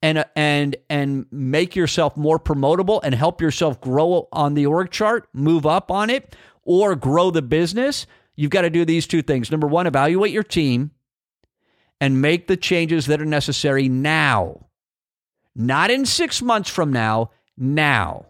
and 0.00 0.24
and 0.34 0.74
and 0.88 1.26
make 1.30 1.76
yourself 1.76 2.16
more 2.16 2.38
promotable 2.38 2.98
and 3.04 3.14
help 3.14 3.42
yourself 3.42 3.78
grow 3.78 4.26
on 4.32 4.54
the 4.54 4.64
org 4.64 4.90
chart, 4.90 5.28
move 5.34 5.66
up 5.66 5.90
on 5.90 6.08
it, 6.08 6.34
or 6.62 6.96
grow 6.96 7.30
the 7.30 7.42
business, 7.42 8.06
you've 8.36 8.50
got 8.50 8.62
to 8.62 8.70
do 8.70 8.86
these 8.86 9.06
two 9.06 9.20
things. 9.20 9.50
Number 9.50 9.66
one, 9.66 9.86
evaluate 9.86 10.32
your 10.32 10.42
team 10.42 10.92
and 12.00 12.22
make 12.22 12.46
the 12.46 12.56
changes 12.56 13.04
that 13.06 13.20
are 13.20 13.26
necessary 13.26 13.86
now. 13.86 14.68
Not 15.54 15.90
in 15.90 16.06
six 16.06 16.40
months 16.40 16.70
from 16.70 16.90
now, 16.90 17.32
now. 17.58 18.28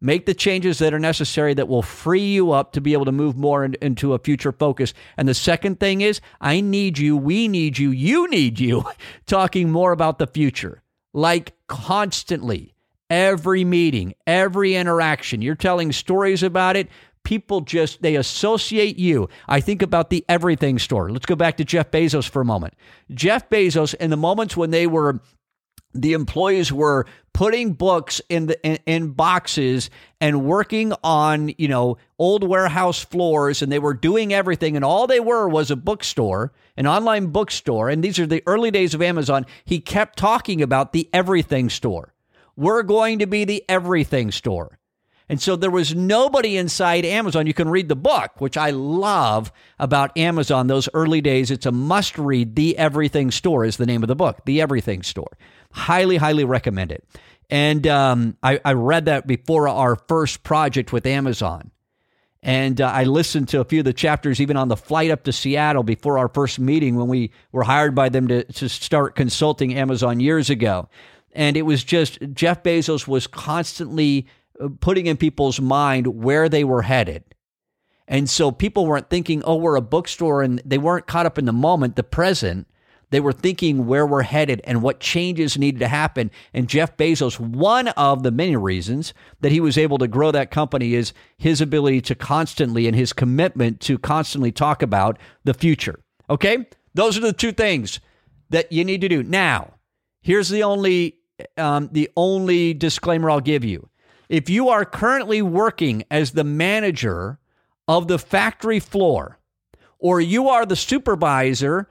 Make 0.00 0.26
the 0.26 0.34
changes 0.34 0.78
that 0.78 0.92
are 0.92 0.98
necessary 0.98 1.54
that 1.54 1.68
will 1.68 1.82
free 1.82 2.32
you 2.32 2.52
up 2.52 2.72
to 2.72 2.80
be 2.82 2.92
able 2.92 3.06
to 3.06 3.12
move 3.12 3.36
more 3.36 3.64
in, 3.64 3.74
into 3.80 4.12
a 4.12 4.18
future 4.18 4.52
focus. 4.52 4.92
And 5.16 5.26
the 5.26 5.34
second 5.34 5.80
thing 5.80 6.02
is, 6.02 6.20
I 6.40 6.60
need 6.60 6.98
you, 6.98 7.16
we 7.16 7.48
need 7.48 7.78
you, 7.78 7.90
you 7.90 8.28
need 8.28 8.60
you 8.60 8.84
talking 9.26 9.70
more 9.70 9.92
about 9.92 10.18
the 10.18 10.26
future. 10.26 10.82
like 11.12 11.54
constantly. 11.66 12.74
Every 13.08 13.64
meeting, 13.64 14.14
every 14.26 14.74
interaction, 14.74 15.40
you're 15.40 15.54
telling 15.54 15.92
stories 15.92 16.42
about 16.42 16.74
it. 16.76 16.88
People 17.22 17.60
just, 17.60 18.02
they 18.02 18.16
associate 18.16 18.98
you. 18.98 19.28
I 19.48 19.60
think 19.60 19.80
about 19.80 20.10
the 20.10 20.24
everything 20.28 20.78
store. 20.78 21.10
Let's 21.10 21.26
go 21.26 21.36
back 21.36 21.56
to 21.58 21.64
Jeff 21.64 21.90
Bezos 21.92 22.28
for 22.28 22.42
a 22.42 22.44
moment. 22.44 22.74
Jeff 23.14 23.48
Bezos, 23.48 23.94
in 23.94 24.10
the 24.10 24.16
moments 24.16 24.56
when 24.56 24.70
they 24.70 24.88
were 24.88 25.20
the 26.02 26.12
employees 26.12 26.72
were 26.72 27.06
putting 27.32 27.72
books 27.72 28.20
in 28.28 28.46
the 28.46 28.66
in, 28.66 28.78
in, 28.86 29.08
boxes 29.10 29.90
and 30.20 30.44
working 30.44 30.92
on 31.04 31.52
you 31.58 31.68
know 31.68 31.98
old 32.18 32.42
warehouse 32.42 33.04
floors 33.04 33.60
and 33.60 33.70
they 33.70 33.78
were 33.78 33.92
doing 33.92 34.32
everything 34.32 34.74
and 34.74 34.84
all 34.84 35.06
they 35.06 35.20
were 35.20 35.46
was 35.48 35.70
a 35.70 35.76
bookstore 35.76 36.52
an 36.76 36.86
online 36.86 37.26
bookstore 37.26 37.90
and 37.90 38.02
these 38.02 38.18
are 38.18 38.26
the 38.26 38.42
early 38.46 38.70
days 38.70 38.94
of 38.94 39.02
amazon 39.02 39.44
he 39.66 39.78
kept 39.78 40.18
talking 40.18 40.62
about 40.62 40.92
the 40.92 41.10
everything 41.12 41.68
store 41.68 42.14
we're 42.56 42.82
going 42.82 43.18
to 43.18 43.26
be 43.26 43.44
the 43.44 43.62
everything 43.68 44.30
store 44.30 44.78
and 45.28 45.42
so 45.42 45.56
there 45.56 45.70
was 45.70 45.94
nobody 45.94 46.56
inside 46.56 47.04
Amazon. 47.04 47.46
You 47.46 47.54
can 47.54 47.68
read 47.68 47.88
the 47.88 47.96
book, 47.96 48.40
which 48.40 48.56
I 48.56 48.70
love 48.70 49.50
about 49.78 50.16
Amazon, 50.16 50.68
those 50.68 50.88
early 50.94 51.20
days. 51.20 51.50
It's 51.50 51.66
a 51.66 51.72
must 51.72 52.16
read. 52.16 52.54
The 52.54 52.78
Everything 52.78 53.32
Store 53.32 53.64
is 53.64 53.76
the 53.76 53.86
name 53.86 54.04
of 54.04 54.08
the 54.08 54.14
book, 54.14 54.42
The 54.44 54.60
Everything 54.60 55.02
Store. 55.02 55.36
Highly, 55.76 56.16
highly 56.16 56.44
recommend 56.44 56.90
it. 56.90 57.04
And 57.50 57.86
um, 57.86 58.36
I, 58.42 58.58
I, 58.64 58.72
read 58.72 59.04
that 59.04 59.26
before 59.26 59.68
our 59.68 59.94
first 59.94 60.42
project 60.42 60.90
with 60.90 61.06
Amazon. 61.06 61.70
And 62.42 62.80
uh, 62.80 62.86
I 62.86 63.04
listened 63.04 63.48
to 63.48 63.60
a 63.60 63.64
few 63.64 63.80
of 63.80 63.84
the 63.84 63.92
chapters 63.92 64.40
even 64.40 64.56
on 64.56 64.68
the 64.68 64.76
flight 64.76 65.10
up 65.10 65.24
to 65.24 65.32
Seattle 65.32 65.82
before 65.82 66.16
our 66.18 66.28
first 66.28 66.58
meeting 66.58 66.96
when 66.96 67.08
we 67.08 67.30
were 67.52 67.62
hired 67.62 67.94
by 67.94 68.08
them 68.08 68.26
to, 68.28 68.44
to 68.44 68.68
start 68.70 69.16
consulting 69.16 69.74
Amazon 69.74 70.18
years 70.18 70.48
ago. 70.48 70.88
And 71.32 71.58
it 71.58 71.62
was 71.62 71.84
just 71.84 72.18
Jeff 72.32 72.62
Bezos 72.62 73.06
was 73.06 73.26
constantly 73.26 74.26
uh, 74.58 74.68
putting 74.80 75.06
in 75.06 75.18
people's 75.18 75.60
mind 75.60 76.06
where 76.06 76.48
they 76.48 76.64
were 76.64 76.82
headed. 76.82 77.22
And 78.08 78.30
so 78.30 78.50
people 78.50 78.86
weren't 78.86 79.10
thinking, 79.10 79.42
oh, 79.44 79.56
we're 79.56 79.76
a 79.76 79.82
bookstore, 79.82 80.40
and 80.42 80.62
they 80.64 80.78
weren't 80.78 81.06
caught 81.06 81.26
up 81.26 81.38
in 81.38 81.44
the 81.44 81.52
moment, 81.52 81.96
the 81.96 82.02
present. 82.02 82.66
They 83.10 83.20
were 83.20 83.32
thinking 83.32 83.86
where 83.86 84.06
we're 84.06 84.22
headed 84.22 84.60
and 84.64 84.82
what 84.82 84.98
changes 84.98 85.56
needed 85.56 85.78
to 85.78 85.88
happen. 85.88 86.30
And 86.52 86.68
Jeff 86.68 86.96
Bezos, 86.96 87.38
one 87.38 87.88
of 87.88 88.22
the 88.22 88.32
many 88.32 88.56
reasons 88.56 89.14
that 89.40 89.52
he 89.52 89.60
was 89.60 89.78
able 89.78 89.98
to 89.98 90.08
grow 90.08 90.32
that 90.32 90.50
company 90.50 90.94
is 90.94 91.12
his 91.36 91.60
ability 91.60 92.00
to 92.02 92.14
constantly 92.14 92.86
and 92.86 92.96
his 92.96 93.12
commitment 93.12 93.80
to 93.82 93.98
constantly 93.98 94.50
talk 94.50 94.82
about 94.82 95.18
the 95.44 95.54
future. 95.54 96.00
Okay? 96.28 96.66
Those 96.94 97.16
are 97.16 97.20
the 97.20 97.32
two 97.32 97.52
things 97.52 98.00
that 98.50 98.72
you 98.72 98.84
need 98.84 99.02
to 99.02 99.08
do. 99.08 99.22
Now, 99.22 99.74
here's 100.20 100.48
the 100.48 100.62
only 100.62 101.16
um, 101.56 101.90
the 101.92 102.10
only 102.16 102.72
disclaimer 102.72 103.30
I'll 103.30 103.40
give 103.40 103.64
you. 103.64 103.90
If 104.28 104.48
you 104.48 104.70
are 104.70 104.84
currently 104.84 105.42
working 105.42 106.04
as 106.10 106.32
the 106.32 106.44
manager 106.44 107.38
of 107.86 108.08
the 108.08 108.18
factory 108.18 108.80
floor, 108.80 109.38
or 109.98 110.20
you 110.20 110.48
are 110.48 110.66
the 110.66 110.76
supervisor 110.76 111.88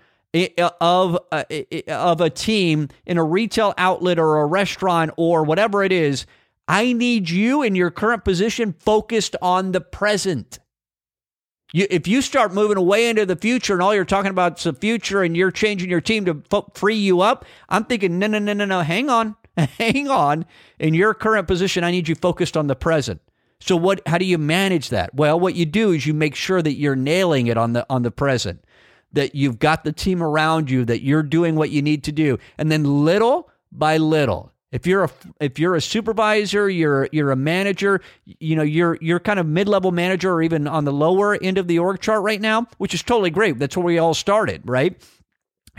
of 0.82 1.18
uh, 1.32 1.44
a, 1.50 1.84
of 1.86 2.22
a 2.22 2.30
team 2.30 2.90
in 3.06 3.18
a 3.18 3.24
retail 3.24 3.74
outlet 3.78 4.20
or 4.20 4.42
a 4.42 4.46
restaurant 4.46 5.12
or 5.18 5.44
whatever 5.44 5.84
it 5.84 5.92
is, 5.92 6.26
I 6.68 6.94
need 6.94 7.30
you 7.30 7.62
in 7.62 7.76
your 7.76 7.92
current 7.92 8.24
position 8.24 8.74
focused 8.80 9.36
on 9.42 9.72
the 9.72 9.82
present. 9.82 10.60
You, 11.74 11.88
if 11.90 12.08
you 12.08 12.22
start 12.22 12.54
moving 12.54 12.78
away 12.78 13.10
into 13.10 13.26
the 13.26 13.36
future 13.36 13.74
and 13.74 13.82
all 13.82 13.94
you're 13.94 14.06
talking 14.06 14.32
about 14.32 14.58
is 14.60 14.64
the 14.64 14.74
future 14.74 15.24
and 15.24 15.36
you're 15.36 15.52
changing 15.52 15.90
your 15.90 16.02
team 16.02 16.26
to 16.26 16.44
free 16.74 16.96
you 16.96 17.22
up, 17.22 17.46
I'm 17.70 17.86
thinking, 17.86 18.20
no, 18.20 18.28
no, 18.28 18.40
no, 18.40 18.54
no, 18.54 18.66
no, 18.66 18.82
hang 18.82 19.10
on, 19.10 19.36
hang 19.58 20.08
on. 20.08 20.46
In 20.80 20.94
your 20.94 21.14
current 21.14 21.48
position, 21.48 21.84
I 21.84 21.92
need 21.92 22.08
you 22.08 22.16
focused 22.16 22.58
on 22.58 22.68
the 22.68 22.76
present. 22.76 23.22
So 23.62 23.76
what? 23.76 24.02
How 24.06 24.18
do 24.18 24.26
you 24.26 24.38
manage 24.38 24.90
that? 24.90 25.16
Well, 25.16 25.40
what 25.40 25.56
you 25.56 25.66
do 25.66 25.92
is 25.92 26.06
you 26.06 26.14
make 26.14 26.36
sure 26.36 26.62
that 26.62 26.74
you're 26.74 26.96
nailing 26.96 27.48
it 27.48 27.58
on 27.58 27.74
the 27.74 27.86
on 27.90 28.04
the 28.04 28.12
present 28.12 28.65
that 29.16 29.34
you've 29.34 29.60
got 29.60 29.84
the 29.84 29.92
team 29.92 30.22
around 30.22 30.70
you, 30.70 30.86
that 30.86 31.02
you're 31.02 31.24
doing 31.24 31.56
what 31.56 31.72
you 31.72 31.82
need 31.82 32.04
to 32.04 32.12
do. 32.12 32.38
And 32.58 32.72
then 32.72 33.04
little 33.04 33.50
by 33.72 33.98
little, 33.98 34.52
if 34.72 34.86
you're 34.86 35.06
a 35.06 35.10
if 35.40 35.58
you're 35.58 35.76
a 35.76 35.82
supervisor, 35.82 36.70
you're 36.70 37.08
you're 37.12 37.32
a 37.32 37.36
manager, 37.36 38.02
you 38.26 38.56
know, 38.56 38.64
you're 38.64 38.98
you're 39.00 39.22
kind 39.22 39.40
of 39.40 39.48
mid-level 39.48 39.92
manager 39.92 40.34
or 40.34 40.42
even 40.42 40.68
on 40.68 40.84
the 40.84 40.92
lower 40.92 41.36
end 41.42 41.58
of 41.58 41.68
the 41.68 41.80
org 41.80 42.02
chart 42.02 42.24
right 42.24 42.42
now, 42.42 42.68
which 42.78 42.94
is 42.94 43.02
totally 43.02 43.30
great. 43.30 43.58
That's 43.58 43.78
where 43.78 43.86
we 43.86 43.98
all 43.98 44.14
started, 44.14 44.62
right? 44.66 45.02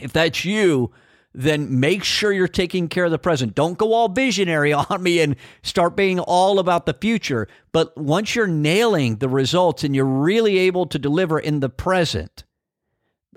If 0.01 0.13
that's 0.13 0.45
you, 0.47 0.93
then 1.35 1.79
make 1.79 2.05
sure 2.05 2.33
you're 2.33 2.49
taking 2.49 2.89
care 2.89 3.05
of 3.05 3.11
the 3.11 3.19
present. 3.19 3.55
Don't 3.55 3.77
go 3.77 3.93
all 3.93 4.09
visionary 4.09 4.73
on 4.91 5.03
me 5.03 5.21
and 5.21 5.37
start 5.63 5.95
being 5.95 6.19
all 6.19 6.59
about 6.59 6.87
the 6.87 6.95
future. 6.95 7.49
But 7.73 7.97
once 7.99 8.35
you're 8.35 8.47
nailing 8.47 9.17
the 9.17 9.29
results 9.29 9.85
and 9.85 9.95
you're 9.95 10.07
really 10.07 10.57
able 10.57 10.87
to 10.87 10.99
deliver 10.99 11.39
in 11.39 11.61
the 11.61 11.69
present, 11.69 12.45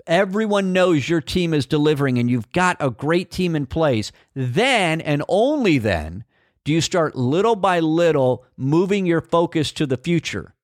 everyone 0.06 0.72
knows 0.72 1.08
your 1.08 1.20
team 1.20 1.54
is 1.54 1.66
delivering 1.66 2.18
and 2.18 2.30
you've 2.30 2.52
got 2.52 2.76
a 2.80 2.90
great 2.90 3.30
team 3.30 3.56
in 3.56 3.66
place, 3.66 4.12
then 4.34 5.00
and 5.00 5.22
only 5.28 5.78
then 5.78 6.24
do 6.64 6.72
you 6.72 6.80
start 6.80 7.16
little 7.16 7.56
by 7.56 7.80
little 7.80 8.44
moving 8.56 9.06
your 9.06 9.20
focus 9.20 9.72
to 9.72 9.86
the 9.86 9.96
future. 9.96 10.54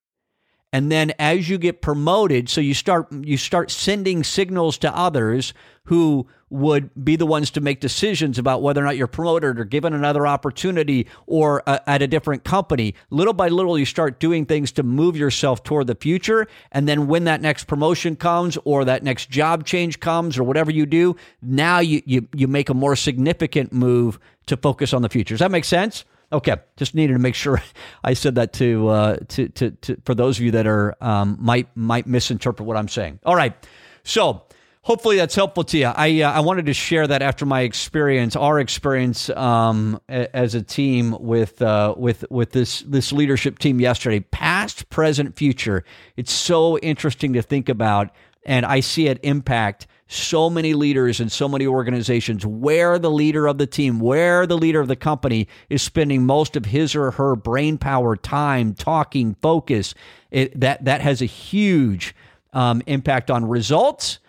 And 0.77 0.93
then 0.93 1.15
as 1.19 1.49
you 1.49 1.57
get 1.57 1.81
promoted, 1.81 2.51
so 2.51 2.61
you 2.61 2.75
start 2.75 3.11
you 3.11 3.39
start 3.39 3.71
sending 3.71 4.23
signals 4.23 4.77
to 4.79 4.95
others 4.95 5.55
who 5.85 6.27
would 6.51 6.91
be 7.03 7.17
the 7.17 7.25
ones 7.25 7.51
to 7.53 7.63
make 7.63 7.81
decisions 7.81 8.39
about 8.39 8.61
whether 8.61 8.83
or 8.83 8.85
not 8.85 8.99
you're 8.99 9.07
promoted 9.07 9.59
or 9.59 9.65
given 9.65 9.95
another 9.95 10.27
opportunity 10.27 11.07
or 11.27 11.63
uh, 11.67 11.79
at 11.87 12.03
a 12.03 12.07
different 12.07 12.45
company. 12.45 12.95
Little 13.09 13.33
by 13.33 13.49
little, 13.49 13.79
you 13.79 13.87
start 13.87 14.21
doing 14.21 14.45
things 14.45 14.71
to 14.73 14.83
move 14.83 15.17
yourself 15.17 15.63
toward 15.63 15.87
the 15.87 15.95
future. 15.95 16.47
And 16.73 16.87
then 16.87 17.07
when 17.07 17.25
that 17.25 17.41
next 17.41 17.65
promotion 17.65 18.15
comes 18.15 18.59
or 18.67 18.85
that 18.85 19.03
next 19.03 19.31
job 19.31 19.65
change 19.65 19.99
comes 19.99 20.37
or 20.37 20.45
whatever 20.45 20.71
you 20.71 20.85
do, 20.85 21.17
now 21.41 21.79
you, 21.79 22.03
you, 22.05 22.29
you 22.37 22.49
make 22.49 22.69
a 22.69 22.75
more 22.75 22.97
significant 22.97 23.73
move 23.73 24.19
to 24.45 24.59
focus 24.59 24.93
on 24.93 25.01
the 25.01 25.09
future. 25.09 25.33
Does 25.33 25.41
that 25.41 25.51
make 25.51 25.65
sense? 25.65 26.05
Okay, 26.33 26.57
just 26.77 26.95
needed 26.95 27.13
to 27.13 27.19
make 27.19 27.35
sure 27.35 27.63
I 28.05 28.15
said 28.15 28.35
that 28.37 28.53
to 28.55 28.89
uh, 28.89 29.17
to, 29.29 29.49
to, 29.49 29.71
to 29.71 29.97
for 30.05 30.15
those 30.15 30.39
of 30.39 30.45
you 30.45 30.51
that 30.53 30.67
are 30.67 30.97
um, 31.01 31.37
might 31.41 31.69
might 31.77 32.07
misinterpret 32.07 32.67
what 32.67 32.77
I'm 32.77 32.89
saying. 32.89 33.21
All 33.25 33.37
right, 33.37 33.55
so 34.03 34.43
hopefully 34.87 35.17
that's 35.17 35.35
helpful 35.35 35.65
to 35.65 35.79
you. 35.79 35.87
I 35.87 36.23
uh, 36.23 36.33
I 36.33 36.41
wanted 36.41 36.67
to 36.67 36.73
share 36.73 37.07
that 37.07 37.21
after 37.21 37.45
my 37.45 37.63
experience, 37.63 38.37
our 38.37 38.59
experience 38.61 39.29
um, 39.31 40.01
as 40.09 40.55
a 40.55 40.63
team 40.63 41.17
with 41.21 41.61
uh, 41.61 41.95
with 41.97 42.25
with 42.31 42.53
this 42.53 42.81
this 42.83 43.13
leadership 43.13 43.59
team 43.59 43.81
yesterday, 43.81 44.21
past, 44.21 44.89
present, 44.89 45.37
future. 45.37 45.85
It's 46.17 46.33
so 46.33 46.79
interesting 46.79 47.35
to 47.35 47.43
think 47.43 47.69
about, 47.69 48.11
and 48.47 48.65
I 48.65 48.81
see 48.81 49.09
it 49.09 49.21
impact 49.23 49.87
so 50.09 50.49
many 50.49 50.73
leaders 50.73 51.19
and 51.21 51.31
so 51.31 51.49
many 51.49 51.67
organizations 51.67 52.47
where 52.47 52.99
the 52.99 53.11
leader 53.11 53.49
of 53.49 53.59
the 53.59 53.67
team, 53.67 53.99
where 53.99 54.47
the 54.47 54.57
leader 54.57 54.81
of 54.81 54.87
the 54.87 54.97
company 54.97 55.49
is 55.69 55.83
spending 55.83 56.25
most 56.25 56.57
of 56.57 56.65
his 56.65 56.95
or 56.95 57.11
her 57.11 57.35
brain 57.35 57.77
power, 57.77 58.17
time, 58.17 58.73
talking, 58.73 59.37
focus. 59.43 59.95
It, 60.31 60.59
that 60.61 60.85
that 60.85 61.01
has 61.01 61.23
a 61.23 61.27
huge 61.27 62.15
um, 62.53 62.83
impact 62.87 63.31
on 63.31 63.45
results 63.47 64.21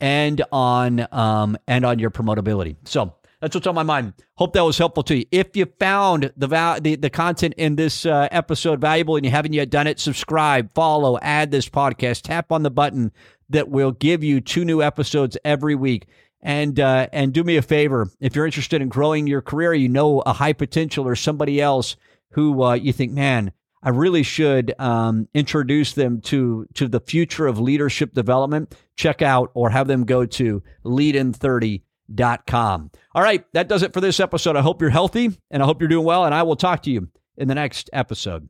and 0.00 0.42
on 0.52 1.06
um, 1.12 1.58
and 1.66 1.84
on 1.84 1.98
your 1.98 2.10
promotability. 2.10 2.76
So 2.84 3.14
that's 3.44 3.54
what's 3.54 3.66
on 3.66 3.74
my 3.74 3.82
mind. 3.82 4.14
Hope 4.36 4.54
that 4.54 4.64
was 4.64 4.78
helpful 4.78 5.02
to 5.02 5.18
you. 5.18 5.26
If 5.30 5.54
you 5.54 5.66
found 5.78 6.32
the 6.34 6.46
val- 6.46 6.80
the, 6.80 6.96
the 6.96 7.10
content 7.10 7.52
in 7.58 7.76
this 7.76 8.06
uh, 8.06 8.26
episode 8.30 8.80
valuable 8.80 9.16
and 9.16 9.24
you 9.24 9.30
haven't 9.30 9.52
yet 9.52 9.68
done 9.68 9.86
it, 9.86 10.00
subscribe, 10.00 10.72
follow, 10.74 11.18
add 11.20 11.50
this 11.50 11.68
podcast, 11.68 12.22
tap 12.22 12.50
on 12.50 12.62
the 12.62 12.70
button 12.70 13.12
that 13.50 13.68
will 13.68 13.92
give 13.92 14.22
you 14.22 14.40
two 14.40 14.64
new 14.64 14.82
episodes 14.82 15.36
every 15.44 15.74
week. 15.74 16.06
And 16.42 16.78
uh, 16.78 17.08
and 17.10 17.32
do 17.32 17.42
me 17.42 17.56
a 17.56 17.62
favor 17.62 18.10
if 18.20 18.36
you're 18.36 18.44
interested 18.44 18.82
in 18.82 18.90
growing 18.90 19.26
your 19.26 19.40
career, 19.40 19.72
you 19.72 19.88
know 19.88 20.20
a 20.20 20.34
high 20.34 20.52
potential 20.52 21.06
or 21.06 21.16
somebody 21.16 21.58
else 21.58 21.96
who 22.32 22.62
uh, 22.62 22.74
you 22.74 22.92
think, 22.92 23.12
man, 23.12 23.52
I 23.82 23.88
really 23.90 24.22
should 24.22 24.74
um, 24.78 25.26
introduce 25.32 25.92
them 25.92 26.20
to 26.22 26.66
to 26.74 26.86
the 26.86 27.00
future 27.00 27.46
of 27.46 27.58
leadership 27.58 28.12
development. 28.12 28.74
Check 28.96 29.22
out 29.22 29.52
or 29.54 29.70
have 29.70 29.86
them 29.86 30.04
go 30.04 30.26
to 30.26 30.62
leadin30.com. 30.84 32.90
All 33.14 33.22
right, 33.22 33.46
that 33.52 33.68
does 33.68 33.82
it 33.82 33.94
for 33.94 34.02
this 34.02 34.20
episode. 34.20 34.56
I 34.56 34.62
hope 34.62 34.82
you're 34.82 34.90
healthy 34.90 35.30
and 35.50 35.62
I 35.62 35.66
hope 35.66 35.80
you're 35.80 35.88
doing 35.88 36.06
well, 36.06 36.26
and 36.26 36.34
I 36.34 36.42
will 36.42 36.56
talk 36.56 36.82
to 36.84 36.90
you 36.90 37.08
in 37.36 37.48
the 37.48 37.54
next 37.54 37.90
episode. 37.92 38.48